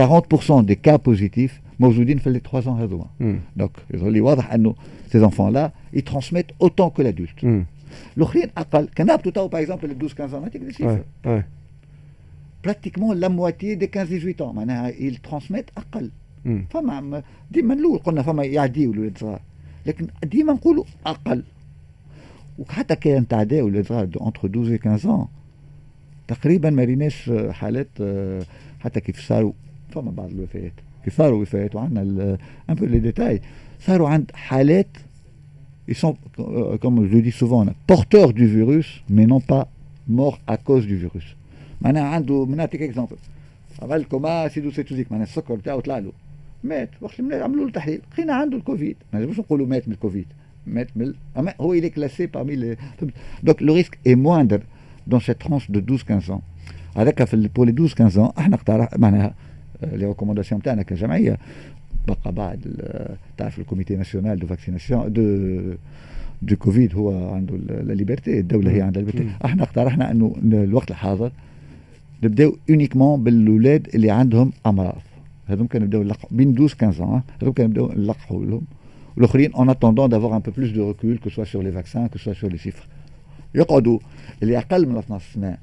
40% 0.00 0.02
des 0.66 0.76
cas 0.88 0.98
positifs 1.08 1.60
موجودين 1.80 2.18
في 2.18 2.30
les 2.30 2.40
3 2.52 2.60
ans 2.62 2.80
هذوما 2.80 3.06
donc 3.56 3.70
يظهر 3.94 4.10
لي 4.10 4.20
واضح 4.20 4.52
انه 4.52 4.74
ces 5.12 5.18
enfants-là 5.18 5.52
ي 5.52 5.70
transmet 5.92 6.46
autant 6.62 6.88
que 6.90 7.02
l'adulte 7.02 7.64
الاخرين 8.16 8.48
أقل 8.56 8.88
كان 8.94 9.10
هبطوا 9.10 9.32
تو 9.32 9.48
par 9.48 9.60
exemple 9.62 9.90
12 9.90 10.14
15 10.16 10.40
نعطيك 10.40 10.62
des 10.62 10.72
chiffres 10.72 11.02
pratiquement 12.64 13.16
la 13.16 13.28
moitié 13.28 13.74
des 13.74 13.86
15 13.94 14.32
18 14.32 14.52
معناها 14.52 14.88
ي 14.88 14.97
transmet 14.97 15.70
أقل 15.76 16.10
فما 16.70 17.22
ديما 17.50 17.74
الأول 17.74 17.98
قلنا 17.98 18.22
فما 18.22 18.44
يعديوا 18.44 18.92
الولاد 18.94 19.18
صغار 19.18 19.40
لكن 19.86 20.06
ديما 20.24 20.52
نقولوا 20.52 20.84
أقل 21.06 21.42
وحتى 22.58 22.96
كان 22.96 23.28
تعداو 23.28 23.68
الولاد 23.68 23.86
صغار 23.86 24.02
entre 24.02 24.46
12 24.46 24.74
و 24.74 24.78
15 24.78 25.26
تقريبا 26.28 26.70
ما 26.70 26.84
ريناش 26.84 27.30
حالات 27.50 27.88
حتى 28.80 29.00
كيف 29.00 29.20
صاروا 29.20 29.52
فما 29.92 30.10
بعض 30.10 30.30
الوفيات 30.30 30.72
كي 31.04 31.10
صاروا 31.10 31.42
وفات 31.42 31.74
وعندنا 31.74 32.38
un 32.70 32.74
peu 32.74 32.84
les 32.84 32.98
détails 32.98 33.40
صاروا 33.80 34.08
عند 34.08 34.30
حالات 34.34 34.88
ils 35.90 35.96
sont, 35.96 36.16
euh, 36.38 36.78
comme 36.78 37.04
je 37.08 37.12
le 37.16 37.22
dis 37.22 37.32
souvent, 37.32 37.66
porteurs 37.88 38.32
du 38.32 38.46
virus, 38.46 39.02
mais 39.08 39.26
non 39.26 39.40
pas 39.40 39.66
morts 40.08 40.38
à 40.46 40.56
cause 40.56 40.86
du 40.86 40.96
virus. 40.96 41.36
معناها 41.80 42.04
عنده 42.04 42.46
نعطيك 42.50 42.82
exemple 42.82 43.16
عمل 43.82 44.04
coma 44.04 44.48
acidocétosique 44.48 45.12
معناها 45.12 45.26
السكر 45.26 45.54
بتاعه 45.54 45.80
طلع 45.80 45.98
له 45.98 46.12
مات 46.64 46.90
وقت 47.00 47.20
اللي 47.20 47.36
عملوا 47.36 47.64
له 47.64 47.72
تحليل 47.72 48.00
لقينا 48.12 48.34
عنده 48.34 48.56
الكوفيد 48.56 48.96
ما 49.12 49.20
نجمش 49.20 49.38
نقولوا 49.38 49.66
مات 49.66 49.88
من 49.88 49.94
الكوفيد 49.94 50.26
مات 50.66 50.88
من 50.96 51.14
اما 51.36 51.54
هو 51.60 51.80
il 51.80 51.84
est 51.84 51.90
classé 51.90 52.26
parmi 52.26 52.56
les 52.56 52.76
donc 53.46 53.60
le 53.60 53.72
risque 53.72 53.98
est 54.06 54.16
moindre 54.16 54.60
dans 55.06 55.20
cette 55.20 55.38
tranche 55.38 55.70
de 55.70 55.80
12 55.80 56.02
15 56.04 56.30
ans. 56.30 56.42
هذاك 56.96 57.24
في 57.24 57.48
pour 57.58 57.64
les 57.64 57.72
12 57.72 57.94
15 57.94 58.18
ans 58.18 58.38
إحنا 58.38 58.56
اقترح 58.56 58.88
معناها 58.98 59.34
les 59.82 60.06
recommandations 60.06 60.62
تاعنا 60.62 60.82
كجمعية. 60.82 61.38
بقى 62.08 62.32
بعد 62.32 62.84
تعرف 63.36 63.58
ال 63.58 63.63
comité 63.63 63.96
national 63.96 64.38
de 64.38 64.46
vaccination 64.46 65.12
de 65.12 65.74
de 66.42 66.56
Covid 66.56 66.94
هو 66.94 67.34
عنده 67.34 67.56
la 67.56 67.92
liberté 67.92 68.40
الدولة 68.40 68.70
هي 68.70 68.82
عندها 68.82 69.02
liberté. 69.02 69.30
إحنا 69.44 69.62
اقترحنا 69.62 70.10
انه 70.10 70.36
الوقت 70.44 70.90
الحاضر 70.90 71.32
نبداو 72.22 72.56
uniquement 72.70 73.24
بالأولاد 73.24 73.88
اللي 73.94 74.10
عندهم 74.10 74.52
أمراض. 74.66 75.02
هذوم 75.46 75.66
كانوا 75.66 75.86
يبداو 75.86 76.02
يلقحوا 76.02 76.28
بين 76.32 76.52
12 76.52 76.76
15 76.76 77.22
هذوم 77.42 77.52
كانوا 77.52 77.70
يبداو 77.70 77.92
نلقحوا 77.92 78.44
لهم. 78.44 78.62
والآخرين 79.16 79.52
en 79.52 79.70
attendant 79.70 80.08
d'avoir 80.08 80.36
un 80.36 80.40
peu 80.40 80.50
plus 80.50 80.70
de 80.70 80.88
recul 80.88 81.18
que 81.18 81.30
ce 81.30 81.35
soit 81.35 81.44
sur 81.44 81.62
les 81.62 81.72
vaccins 81.72 82.06
que 82.06 82.18
ce 82.18 82.23
soit 82.23 82.32
sur 82.32 82.50
les 82.50 82.58
chiffres 82.58 82.86
يقعدوا 83.54 83.98
اللي 84.42 84.58
أقل 84.58 84.88
من 84.88 84.96
12 84.96 85.24
سنة 85.34 85.58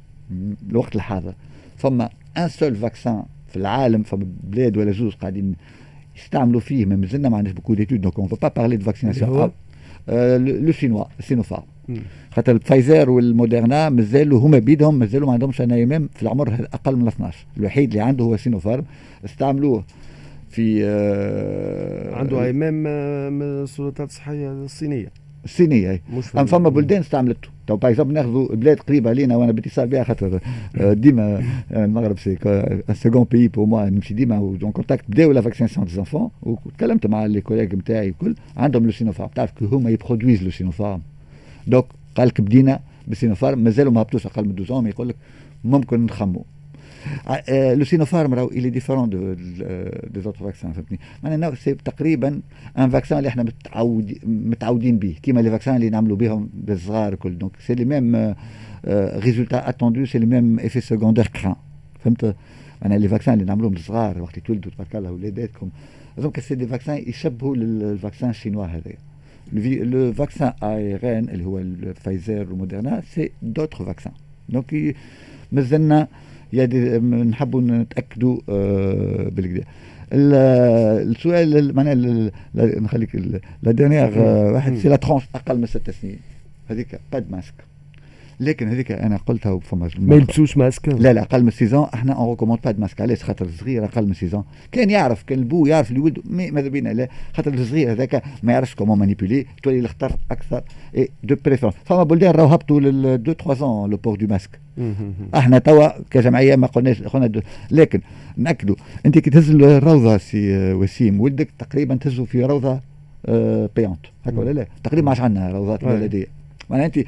الوقت 0.69 0.95
الحاضر. 0.95 1.33
فما 1.77 2.09
un 2.37 2.47
seul 2.49 2.75
vaccin 2.75 3.23
في 3.47 3.57
العالم 3.57 4.03
فما 4.03 4.25
بلاد 4.43 4.77
ولا 4.77 4.91
زوج 4.91 5.13
قاعدين 5.15 5.55
يستعملوا 6.15 6.59
فيه 6.59 6.85
ما 6.85 6.95
مازلنا 6.95 7.29
ما 7.29 7.37
عندناش 7.37 7.55
beaucoup 7.55 7.73
d'études 7.73 8.01
donc 8.01 8.19
on 8.19 8.27
va 8.41 8.47
parler 8.47 8.77
de 8.77 8.83
vaccination 8.85 9.51
le 10.65 10.71
chinois 10.71 11.05
سينوفارم 11.19 11.63
خاطر 12.31 12.59
فايزر 12.59 13.09
والموديرنا 13.09 13.89
مازالوا 13.89 14.39
هما 14.39 14.59
بيدهم 14.59 14.99
مازالوا 14.99 15.27
ما 15.27 15.33
عندهمش 15.33 15.61
une 15.61 15.83
AMM 15.83 16.09
في 16.15 16.23
العمر 16.23 16.67
أقل 16.73 16.95
من 16.95 17.07
12 17.07 17.45
الوحيد 17.57 17.89
اللي 17.89 18.01
عنده 18.03 18.23
هو 18.23 18.37
سينوفارم 18.37 18.83
استعملوه 19.25 19.83
في 20.49 20.85
آه 20.85 22.15
عنده 22.15 22.49
AMM 22.49 22.73
من 23.33 23.41
السلطات 23.63 24.09
الصحية 24.09 24.51
الصينية. 24.51 25.11
الصينيه 25.47 26.01
مش 26.13 26.27
فما 26.27 26.69
بلدان 26.69 26.99
استعملته. 26.99 27.49
تو 27.67 27.75
par 27.75 27.91
exemple 27.91 28.13
ناخذوا 28.13 28.55
بلاد 28.55 28.79
قريبة 28.79 29.09
علينا 29.09 29.35
وأنا 29.35 29.51
باتصال 29.51 29.87
بها 29.87 30.03
خاطر 30.03 30.39
آه، 30.77 30.93
ديما 30.93 31.43
آه، 31.71 31.85
المغرب 31.85 32.19
c'est 32.19 32.37
second 32.93 33.23
pays 33.23 33.47
pour 33.47 33.65
moi 33.65 33.89
نمشي 33.89 34.13
ديما 34.13 34.37
en 34.37 34.71
contact 34.71 35.03
بداو 35.09 35.31
la 35.31 35.41
vaccination 35.41 35.85
des 35.85 35.91
enfants 35.91 36.29
وتكلمت 36.43 37.07
مع 37.07 37.25
les 37.25 37.41
collègues 37.41 37.75
نتاعي 37.75 38.07
الكل 38.07 38.35
عندهم 38.57 38.85
le 38.85 38.91
سينوفارم 38.91 39.29
تعرف 39.35 39.63
هما 39.63 39.89
ي 39.89 39.94
produisent 39.94 40.43
le 40.43 40.51
سينوفارم 40.51 41.01
donc 41.67 41.85
قال 42.15 42.27
لك 42.27 42.41
بدينا 42.41 42.79
بالسينوفارم 43.07 43.59
مازالوا 43.59 43.91
ما 43.91 44.01
هبطوش 44.01 44.25
أقل 44.25 44.45
من 44.45 44.51
12 44.51 44.87
يقول 44.87 45.09
لك 45.09 45.15
ممكن 45.63 46.05
نخمو. 46.05 46.45
le 47.49 47.85
سينوفارم 47.85 48.33
راهو 48.33 48.47
il 48.47 48.69
est 48.69 48.79
différent 48.79 49.09
de 49.09 50.21
des 50.21 50.29
autres 50.29 50.45
vaccins 50.45 50.71
فهمتني 50.71 50.99
معناها 51.23 51.55
c'est 51.55 51.73
تقريبا 51.73 52.41
un 52.77 52.89
vaccin 52.89 53.17
اللي 53.17 53.29
إحنا 53.29 53.43
متعود 53.43 54.17
متعودين 54.23 54.99
به. 54.99 55.15
كيما 55.23 55.41
les 55.41 55.49
vaccins 55.49 55.75
اللي 55.75 55.89
نعملوا 55.89 56.17
بهم 56.17 56.49
بالصغار 56.53 57.13
الكل. 57.13 57.37
donc 57.37 57.51
c'est 57.59 57.75
les 57.75 57.85
mêmes 57.85 58.35
résultats 59.23 59.69
attendus 59.69 60.05
c'est 60.05 60.19
les 60.19 60.25
mêmes 60.25 60.59
effets 60.59 60.81
secondaires 60.81 61.27
كران 61.27 61.55
فهمت؟ 61.99 62.35
معناها 62.81 62.97
les 62.97 63.07
vaccins 63.07 63.33
اللي 63.33 63.45
نعملوهم 63.45 63.73
للصغار 63.73 64.21
وقت 64.21 64.37
يتولدوا 64.37 64.71
تبارك 64.71 64.95
الله 64.95 65.11
ولاداتكم. 65.11 65.69
donc 66.17 66.39
c'est 66.39 66.55
des 66.55 66.67
vaccins 66.67 67.03
يشبهوا 67.07 67.55
لل 67.55 67.74
vaccin 67.74 68.29
ال 68.29 68.34
chinois 68.34 68.65
هذايا 68.65 68.97
le 69.53 70.13
vaccin 70.21 70.51
ARN 70.61 71.29
اللي 71.31 71.45
هو 71.45 71.59
الفايزر 71.59 72.53
وموديرنا 72.53 73.01
c'est 73.13 73.31
d'autres 73.41 73.85
vaccins 73.85 74.13
donc 74.49 74.95
مازلنا 75.51 76.07
نحبوا 76.53 77.61
نتأكدوا 77.61 78.39
آه، 78.49 79.29
بالكدا. 79.29 79.63
السؤال 80.13 81.75
معناها 81.75 82.31
نخليك 82.55 83.15
la 83.63 83.71
dernière 83.71 84.19
واحد 84.19 84.77
c'est 84.77 84.89
la 84.89 84.95
tranche 84.95 85.23
أقل 85.35 85.57
من 85.57 85.65
ست 85.65 85.89
سنين. 85.89 86.19
هذيك 86.69 86.99
pas 87.11 87.23
de 87.23 87.31
masque. 87.31 87.53
لكن 88.39 88.67
هذيك 88.67 88.91
أنا 88.91 89.17
قلتها 89.17 89.59
فما 89.59 89.89
ما 89.99 90.15
يلبسوش 90.15 90.57
ماسك؟ 90.57 90.87
لا 90.87 91.13
لا 91.13 91.21
أقل 91.21 91.43
من 91.43 91.51
six 91.51 91.69
ans 91.69 91.87
إحنا 91.93 92.13
on 92.13 92.29
recommande 92.29 92.59
pas 92.65 92.75
masque 92.77 93.01
علاش؟ 93.01 93.23
خاطر 93.23 93.45
الصغير 93.45 93.85
أقل 93.85 94.07
من 94.07 94.13
six 94.13 94.28
ans 94.28 94.43
كان 94.71 94.89
يعرف 94.89 95.23
كان 95.23 95.39
البو 95.39 95.65
يعرف 95.65 95.89
اللي 95.89 95.99
ولده 95.99 96.21
ماذا 96.29 96.67
بينا؟ 96.67 96.89
لا. 96.89 97.07
خاطر 97.33 97.53
الصغير 97.53 97.91
هذاك 97.91 98.23
ما 98.43 98.53
يعرفش 98.53 98.75
comment 98.75 98.99
manipuler 98.99 99.45
تولي 99.63 99.79
الخطر 99.79 100.11
أكثر. 100.31 100.63
et 100.97 101.09
de 101.23 101.35
préférence 101.45 101.75
فما 101.85 102.03
بلدان 102.03 102.31
راهو 102.31 102.47
هبطوا 102.47 102.79
لل 102.79 103.05
2 103.05 103.35
3 103.37 103.53
ans 103.53 103.89
le 103.89 103.97
port 103.97 104.17
de 104.17 104.27
masque 104.27 104.59
إحنا 105.35 105.59
توا 105.59 106.01
كجمعية 106.11 106.55
ما 106.55 106.67
قلناش 106.67 107.01
قلنا 107.01 107.41
لكن 107.71 108.01
ناكدوا 108.37 108.75
أنت 109.05 109.17
كي 109.19 109.29
تهز 109.29 109.49
الروضة 109.49 110.17
سي 110.17 110.73
وسيم 110.73 111.21
ولدك 111.21 111.49
تقريبا 111.59 111.95
تهزه 111.95 112.25
في 112.25 112.45
روضة 112.45 112.79
بيونت 113.75 114.05
هكا 114.25 114.39
ولا 114.39 114.51
لا؟ 114.51 114.67
تقريبا 114.83 115.05
ما 115.05 115.09
عادش 115.11 115.21
عندنا 115.21 115.51
روضات 115.51 115.85
بلديه 115.85 116.36
معناها 116.69 116.85
انت 116.85 116.99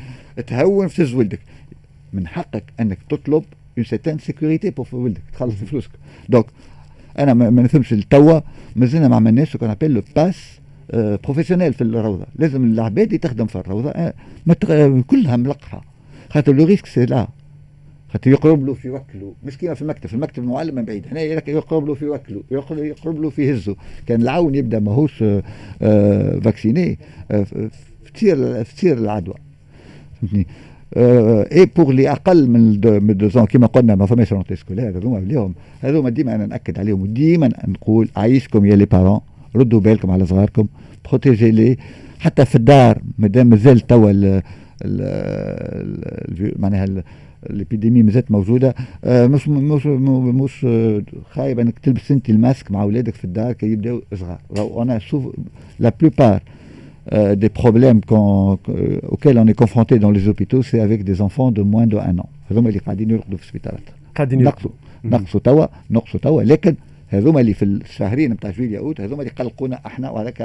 تهون 0.48 0.88
في 0.88 0.98
تهز 0.98 1.14
ولدك. 1.14 1.40
من 2.14 2.28
حقك 2.28 2.64
أنك 2.80 2.98
تطلب 3.10 3.44
une 3.78 3.86
certaine 3.86 4.18
sécurité 4.18 4.70
pour 4.70 4.88
ولدك 4.94 5.22
تخلص 5.34 5.56
فلوسك. 5.72 5.92
donc 6.30 6.46
أنا 7.20 7.34
ما 7.34 7.62
نفهمش 7.64 7.94
التوا 7.94 8.40
مازلنا 8.76 9.08
ما 9.08 9.16
عملناش 9.16 9.58
qu'on 9.58 9.70
appelle 9.70 9.92
le 9.92 10.02
pass 10.16 10.60
professionnel 10.94 11.74
في 11.74 11.82
الروضة. 11.82 12.26
لازم 12.36 12.64
العباد 12.64 13.20
تخدم 13.20 13.46
في 13.46 13.56
الروضة 13.56 13.90
آه، 13.90 14.14
ما 14.46 14.54
كلها 15.08 15.36
ملقحة. 15.36 15.82
خاطر 16.30 16.54
le 16.54 16.66
risque 16.66 16.86
c'est 16.86 17.06
là 17.06 17.28
خاطر 18.10 18.32
يقرب 18.32 18.66
له 18.66 18.74
في 18.74 18.90
وكله 18.90 19.34
مش 19.44 19.58
كيما 19.58 19.74
في 19.74 19.82
المكتب 19.82 20.08
في 20.08 20.14
المكتب 20.14 20.44
المعلم 20.44 20.76
من 20.76 20.86
بعيد. 20.86 21.08
هنا 21.12 21.22
يقرب 21.22 21.88
له 21.88 21.94
في 21.94 22.06
وكله 22.06 22.44
يقرب 22.86 23.22
له 23.22 23.30
في 23.30 23.54
هزه 23.54 23.76
كان 24.08 24.22
العون 24.22 24.56
يبدأ 24.56 24.80
ماهوش 24.80 25.24
آه 25.24 26.40
vacciné 26.40 27.00
آه 27.32 27.46
تصير 28.14 28.64
تصير 28.64 28.98
العدوى. 28.98 29.36
et 30.98 31.66
pour 31.66 31.90
اللي 31.90 32.12
أقل 32.12 32.50
من 32.50 32.80
de 32.80 33.28
de 33.28 33.46
كيما 33.46 33.68
قلنا 33.68 33.96
ما 33.96 34.06
فماش 34.06 34.34
rentrée 34.34 34.56
scolaire 34.56 34.98
هذوما 34.98 35.18
اليوم 35.18 35.54
هذوما 35.82 36.10
ديما 36.10 36.36
أنا 36.36 36.46
ناكد 36.46 36.80
عليهم 36.80 37.02
وديما 37.02 37.50
نقول 37.68 38.10
عايشكم 38.16 38.66
يا 38.66 38.76
les 38.76 38.86
parents 38.86 39.20
ردوا 39.56 39.80
بالكم 39.80 40.12
على 40.12 40.26
صغاركم 40.26 40.68
protégez-les 41.10 41.78
حتى 42.20 42.46
في 42.46 42.56
الدار 42.56 43.02
مادام 43.18 43.48
مازال 43.48 43.80
توا 43.80 44.42
معناها 46.60 46.86
l'épidémie 47.50 48.04
مازالت 48.04 48.32
موجوده 48.32 48.76
مش 49.06 49.48
مش 49.48 49.86
مش 49.86 50.68
خايب 51.32 51.60
انك 51.60 51.80
تلبس 51.80 52.12
انت 52.12 52.30
الماسك 52.30 52.72
مع 52.72 52.84
اولادك 52.84 53.14
في 53.14 53.26
الدار 53.26 53.54
كي 53.54 53.72
يبداو 53.72 54.02
صغار 54.16 54.82
أنا 54.82 55.00
شوف 55.00 55.36
la 55.80 55.94
plupart 56.00 56.42
Euh, 57.12 57.36
des 57.36 57.50
problèmes 57.50 58.02
euh, 58.12 59.00
auxquels 59.08 59.40
on 59.40 59.48
est 59.48 59.54
confronté 59.54 59.98
dans 59.98 60.12
les 60.12 60.28
hôpitaux, 60.28 60.62
c'est 60.62 60.80
avec 60.80 61.04
des 61.04 61.22
enfants 61.22 61.50
de 61.52 61.64
moins 61.64 61.88
de 61.88 61.98
1 61.98 62.20
an. 62.20 62.30
هذوما 62.52 62.70
اللي 62.70 62.80
قاعدين 62.80 63.10
يرقدوا 63.10 63.38
في 63.38 63.44
السبيطارات. 63.44 63.82
قاعدين 64.16 64.44
نقصوا 64.44 64.72
نقصوا 65.04 65.40
توا 65.40 65.66
نقصوا 65.90 66.20
توا 66.20 66.44
لكن 66.44 66.76
هذوما 67.08 67.42
اللي 67.42 67.54
في 67.54 67.66
الشهرين 67.66 68.32
نتاع 68.32 68.52
جويليا 68.52 68.80
اوت 68.80 69.02
هذوما 69.02 69.22
اللي 69.22 69.34
قلقونا 69.34 69.80
إحنا 69.86 70.10
وهذاك 70.10 70.42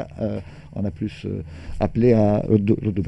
en 0.76 0.90
plus 1.00 1.28
ابلي 1.82 2.42
ردوا 2.48 2.76
ردوا 2.82 3.04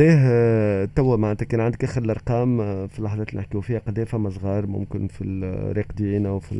آه، 0.00 0.88
توا 0.96 1.16
معناتها 1.16 1.46
كان 1.46 1.60
عندك 1.60 1.84
آخر 1.84 2.02
الأرقام 2.02 2.60
آه، 2.60 2.86
في 2.86 2.98
اللحظات 2.98 3.28
اللي 3.28 3.40
نحكيو 3.40 3.60
فيها 3.60 3.78
قديه 3.78 4.04
فما 4.04 4.30
صغار 4.30 4.66
ممكن 4.66 5.06
في 5.06 5.24
الراقدين 5.24 6.26
أو 6.26 6.38
في 6.38 6.54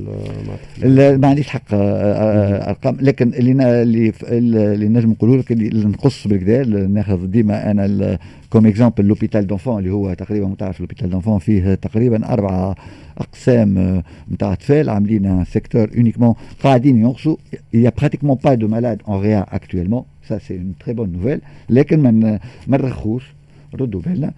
معناتها 0.83 1.17
ما 1.17 1.29
عنديش 1.29 1.49
حق 1.49 1.63
آه، 1.73 2.71
أرقام. 2.71 2.97
لكن 3.01 3.35
اللي 3.35 4.13
اللي 4.23 4.89
نجم 4.89 5.11
نقولوا 5.11 5.37
لك 5.37 5.53
اللي 5.53 5.89
نقص 5.89 6.27
بالكدا 6.27 6.65
ناخذ 6.87 7.27
ديما 7.27 7.71
أنا 7.71 8.19
comme 8.55 8.67
exemple 8.67 9.05
l'hôpital 9.05 9.47
d'enfants 9.47 9.79
اللي 9.79 9.90
هو 9.90 10.14
تقريبا 10.14 10.55
تعرف 10.59 10.81
l'hôpital 10.81 11.11
d'enfants 11.11 11.38
فيه 11.38 11.75
تقريبا 11.75 12.33
أربعة 12.33 12.77
أقسام 13.19 14.03
نتاع 14.33 14.53
أطفال 14.53 14.90
عاملين 14.90 15.45
secteur 15.45 15.90
uniquement 15.97 16.35
قاعدين 16.62 16.99
ينقصوا. 16.99 17.37
Il 17.75 17.81
y 17.81 17.87
a 17.87 17.90
pratiquement 17.90 18.37
pas 18.37 18.57
de 18.57 18.67
malades 18.67 19.03
en 19.07 19.19
réa 19.19 19.47
actuellement. 19.57 20.05
ça 20.29 20.38
c'est 20.38 20.57
une 20.57 20.75
très 20.81 20.95
bonne 20.95 21.12
nouvelle 21.12 21.40
لكن 21.71 22.01
ما 22.01 22.40
ما 22.67 22.77
نرخوش. 22.77 23.35
ردوا 23.75 24.01
بالنا. 24.01 24.33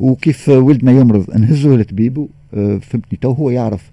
وكيف 0.00 0.48
ولدنا 0.48 0.92
يمرض؟ 0.92 1.36
نهزوه 1.36 1.76
لطبيبه 1.76 2.28
آه، 2.54 2.78
فهمتني. 2.78 3.18
تو 3.20 3.32
هو 3.32 3.50
يعرف 3.50 3.90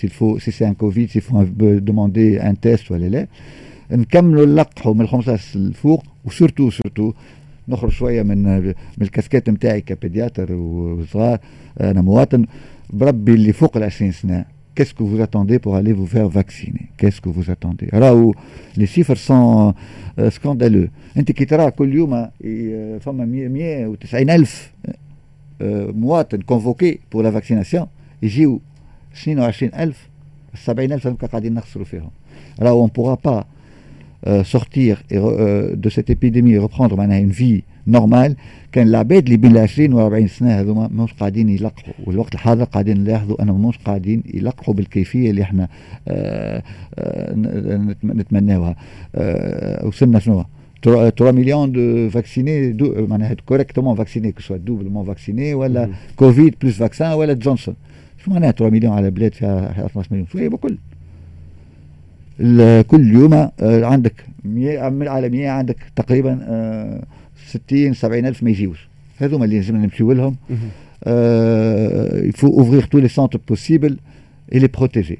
s'il 0.00 0.08
faut 0.08 0.38
si 0.38 0.50
c'est 0.50 0.68
un 0.68 0.74
Covid 0.74 1.10
s'il 1.10 1.20
faut 1.20 1.42
demander 1.60 2.42
un 2.42 2.60
test 2.60 2.90
ولا 2.90 3.06
لا. 3.06 3.26
نكملوا 3.90 4.46
نلقحوا 4.46 4.94
من 4.94 5.00
الخمسة 5.00 5.38
الفوق. 5.54 6.04
و 6.26 6.32
surtout 6.32 6.70
surtout. 6.70 7.12
نخرج 7.68 7.90
شوية 7.90 8.22
من 8.22 8.42
من 8.58 8.74
الكاسكيت 9.02 9.50
نتاعي 9.50 9.80
ك 9.80 9.88
pédiatre 9.88 10.52
وصغار 10.52 11.38
أنا 11.80 12.02
مواطن. 12.02 12.46
بربي 12.90 13.34
اللي 13.34 13.52
فوق 13.52 13.76
ال 13.76 13.82
20 13.82 14.12
سنة. 14.12 14.44
Qu'est-ce 14.76 14.92
que 14.92 15.02
vous 15.02 15.20
attendez 15.22 15.58
pour 15.58 15.74
aller 15.76 15.94
vous 15.94 16.06
faire 16.06 16.28
vacciner 16.28 16.90
Qu'est-ce 16.98 17.20
que 17.22 17.30
vous 17.30 17.50
attendez 17.50 17.88
Alors, 17.92 18.34
les 18.76 18.86
chiffres 18.86 19.14
sont 19.14 19.74
euh, 20.18 20.30
scandaleux. 20.30 20.90
أنت 21.16 21.32
كي 21.32 21.44
ترى 21.44 21.70
كل 21.70 21.94
يوم 21.94 22.28
فما 23.00 23.24
190 23.24 24.30
ألف 24.30 24.72
مواطن 25.60 26.40
convoqués 26.40 26.98
pour 27.12 27.22
la 27.22 27.30
vaccination 27.30 27.86
يجيو 28.22 28.60
22 29.14 29.74
ألف 29.74 30.08
70 30.54 30.92
ألف 30.92 31.08
قاعدين 31.08 31.54
نخسروا 31.54 31.84
فيهم. 31.84 32.10
راهو 32.60 32.80
on 32.80 32.90
pourra 32.96 33.14
pas 33.14 33.44
sortir 34.44 35.02
de 35.84 35.88
cette 35.90 36.10
épidémie 36.10 36.52
et 36.52 36.58
reprendre 36.58 36.96
maintenant 36.96 37.18
une 37.18 37.30
vie 37.30 37.62
normale 37.88 38.36
كان 38.72 38.88
العباد 38.88 39.24
اللي 39.24 39.36
بين 39.36 39.50
ال 39.56 39.58
20 39.58 39.92
و 39.92 40.06
40 40.06 40.28
سنه 40.28 40.60
هذوما 40.60 40.88
مش 40.88 41.12
قاعدين 41.12 41.48
يلقحوا 41.48 41.92
والوقت 42.04 42.34
الحاضر 42.34 42.64
قاعدين 42.64 43.00
نلاحظوا 43.00 43.42
أنهم 43.42 43.68
مش 43.68 43.78
قاعدين 43.78 44.22
يلقحوا 44.34 44.74
بالكيفية 44.74 45.30
اللي 45.30 45.42
إحنا 45.42 45.68
آآ 46.08 46.62
آآ 46.98 47.94
نتمناوها. 48.04 48.76
وصلنا 49.84 50.18
شنو؟ 50.18 50.44
3 50.82 51.32
مليون 51.32 51.72
de 51.72 52.10
vaccinés 52.10 52.72
de 52.72 53.06
معناها 53.06 53.36
correctement 53.46 53.96
vaccinés 53.96 54.32
que 54.32 54.40
ce 54.40 54.56
soit 54.56 54.70
doublement 54.70 55.06
vaccinés 55.06 55.54
ولا 55.54 55.90
Covid 56.16 56.54
plus 56.62 56.76
vaccin 56.76 57.12
ولا 57.12 57.32
جونسون 57.32 57.74
شو 58.24 58.30
معناها 58.30 58.50
3 58.50 58.70
مليون 58.70 58.92
على 58.92 59.10
بلاد 59.10 59.34
فيها 59.34 59.86
12 59.86 60.08
مليون؟ 60.10 60.26
شو 60.32 60.38
هي 60.38 60.48
بكل. 60.48 60.78
كل 62.82 63.12
يوم 63.12 63.34
آه، 63.34 63.50
عندك 63.60 64.24
100 64.44 64.88
من 64.88 65.08
على 65.08 65.28
100 65.28 65.48
عندك 65.48 65.76
تقريبا 65.96 67.02
60 67.46 67.92
70 67.92 68.26
ألف 68.26 68.42
ما 68.42 68.50
يجيوش. 68.50 68.88
هذوما 69.18 69.44
اللي 69.44 69.56
لازمنا 69.56 69.82
نمشيو 69.82 70.12
لهم. 70.12 70.36
faut 72.36 72.52
ouvrir 72.60 72.88
tous 72.88 73.00
les 73.00 73.08
centres 73.08 73.38
possibles 73.38 73.96
et 74.52 74.58
les 74.60 74.68
protéger. 74.68 75.18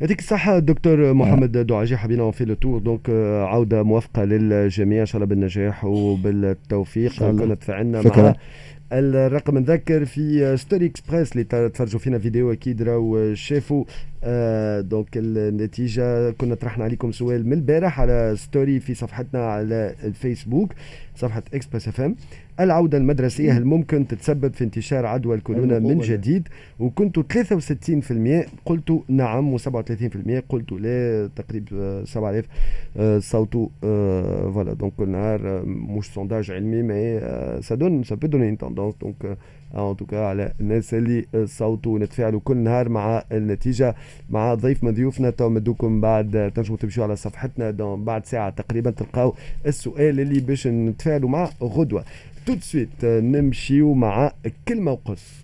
يعطيك 0.00 0.18
الصحة 0.18 0.58
دكتور 0.58 1.12
محمد 1.12 1.52
دعاجي 1.52 1.96
حبينا 1.96 2.30
faire 2.30 2.44
le 2.44 2.54
tour. 2.54 2.78
donc 2.78 3.10
عودة 3.50 3.82
موفقة 3.82 4.24
للجميع. 4.24 5.00
إن 5.00 5.06
شاء 5.06 5.16
الله 5.16 5.26
بالنجاح 5.26 5.84
وبالتوفيق. 5.84 7.18
كنا 7.18 7.54
تفاعلنا 7.54 8.02
مع 8.02 8.34
الرقم 8.92 9.58
نذكر 9.58 10.04
في 10.04 10.56
ستوري 10.56 10.86
اكسبريس 10.86 11.32
اللي 11.32 11.44
تفرجوا 11.44 12.00
فينا 12.00 12.18
فيديو 12.18 12.52
أكيد 12.52 12.82
راهو 12.82 13.34
شافوا. 13.34 13.84
آه 14.24 14.80
donc 14.80 15.08
النتيجة 15.16 16.30
كنا 16.30 16.54
طرحنا 16.54 16.84
عليكم 16.84 17.12
سؤال 17.12 17.46
من 17.46 17.52
البارح 17.52 18.00
على 18.00 18.34
story 18.36 18.80
في 18.80 18.94
صفحتنا 18.94 19.46
على 19.46 19.94
الفيسبوك 20.04 20.72
صفحة 21.16 21.42
اكسبريس 21.54 21.88
اف 21.88 22.00
ام 22.00 22.16
العودة 22.60 22.98
المدرسية 22.98 23.52
هل 23.52 23.64
ممكن 23.64 24.06
تتسبب 24.08 24.54
في 24.54 24.64
انتشار 24.64 25.06
عدوى 25.06 25.36
الكورونا 25.36 25.78
من 25.78 25.98
جديد 25.98 26.48
وكنتوا 26.78 27.22
63% 28.44 28.48
قلتوا 28.64 29.00
نعم 29.08 29.58
و37% 29.58 29.62
قلتوا 30.48 30.78
لا 30.78 31.30
تقريبا 31.36 32.04
7000 32.04 32.46
صوتوا 33.18 33.68
voilà 34.52 34.72
donc 34.72 34.92
كل 34.98 35.08
نهار 35.08 35.62
مش 35.66 36.06
sondage 36.06 36.50
علمي 36.50 36.82
mais 36.82 37.74
ça 37.74 37.82
donne 37.82 38.02
ça 38.04 38.14
peut 38.14 38.26
donner 38.26 38.48
une 38.48 38.58
tendance 38.58 38.94
donc 39.00 39.38
en 39.74 39.96
tout 39.96 40.12
cas 40.12 40.24
على 40.26 40.52
الناس 40.60 40.94
اللي 40.94 41.26
صوتوا 41.44 41.94
ونتفاعلوا 41.94 42.40
كل 42.44 42.56
نهار 42.56 42.88
مع 42.88 43.24
النتيجة 43.32 43.94
مع 44.30 44.54
ضيف 44.54 44.84
من 44.84 44.90
ضيوفنا 44.94 45.30
تو 45.30 45.48
مدوكم 45.48 46.00
بعد 46.00 46.52
تنجموا 46.54 46.78
تمشوا 46.78 47.04
على 47.04 47.16
صفحتنا 47.16 47.70
بعد 47.96 48.26
ساعة 48.26 48.50
تقريبا 48.50 48.90
تلقاو 48.90 49.34
السؤال 49.66 50.20
اللي 50.20 50.40
باش 50.40 50.66
نتفاعلوا 50.66 51.28
معه 51.28 51.50
غدوة. 51.62 52.04
تو 52.48 52.60
سويت 52.60 53.04
نمشيو 53.04 53.94
مع 53.94 54.32
كلمه 54.68 54.92
وقص 54.92 55.34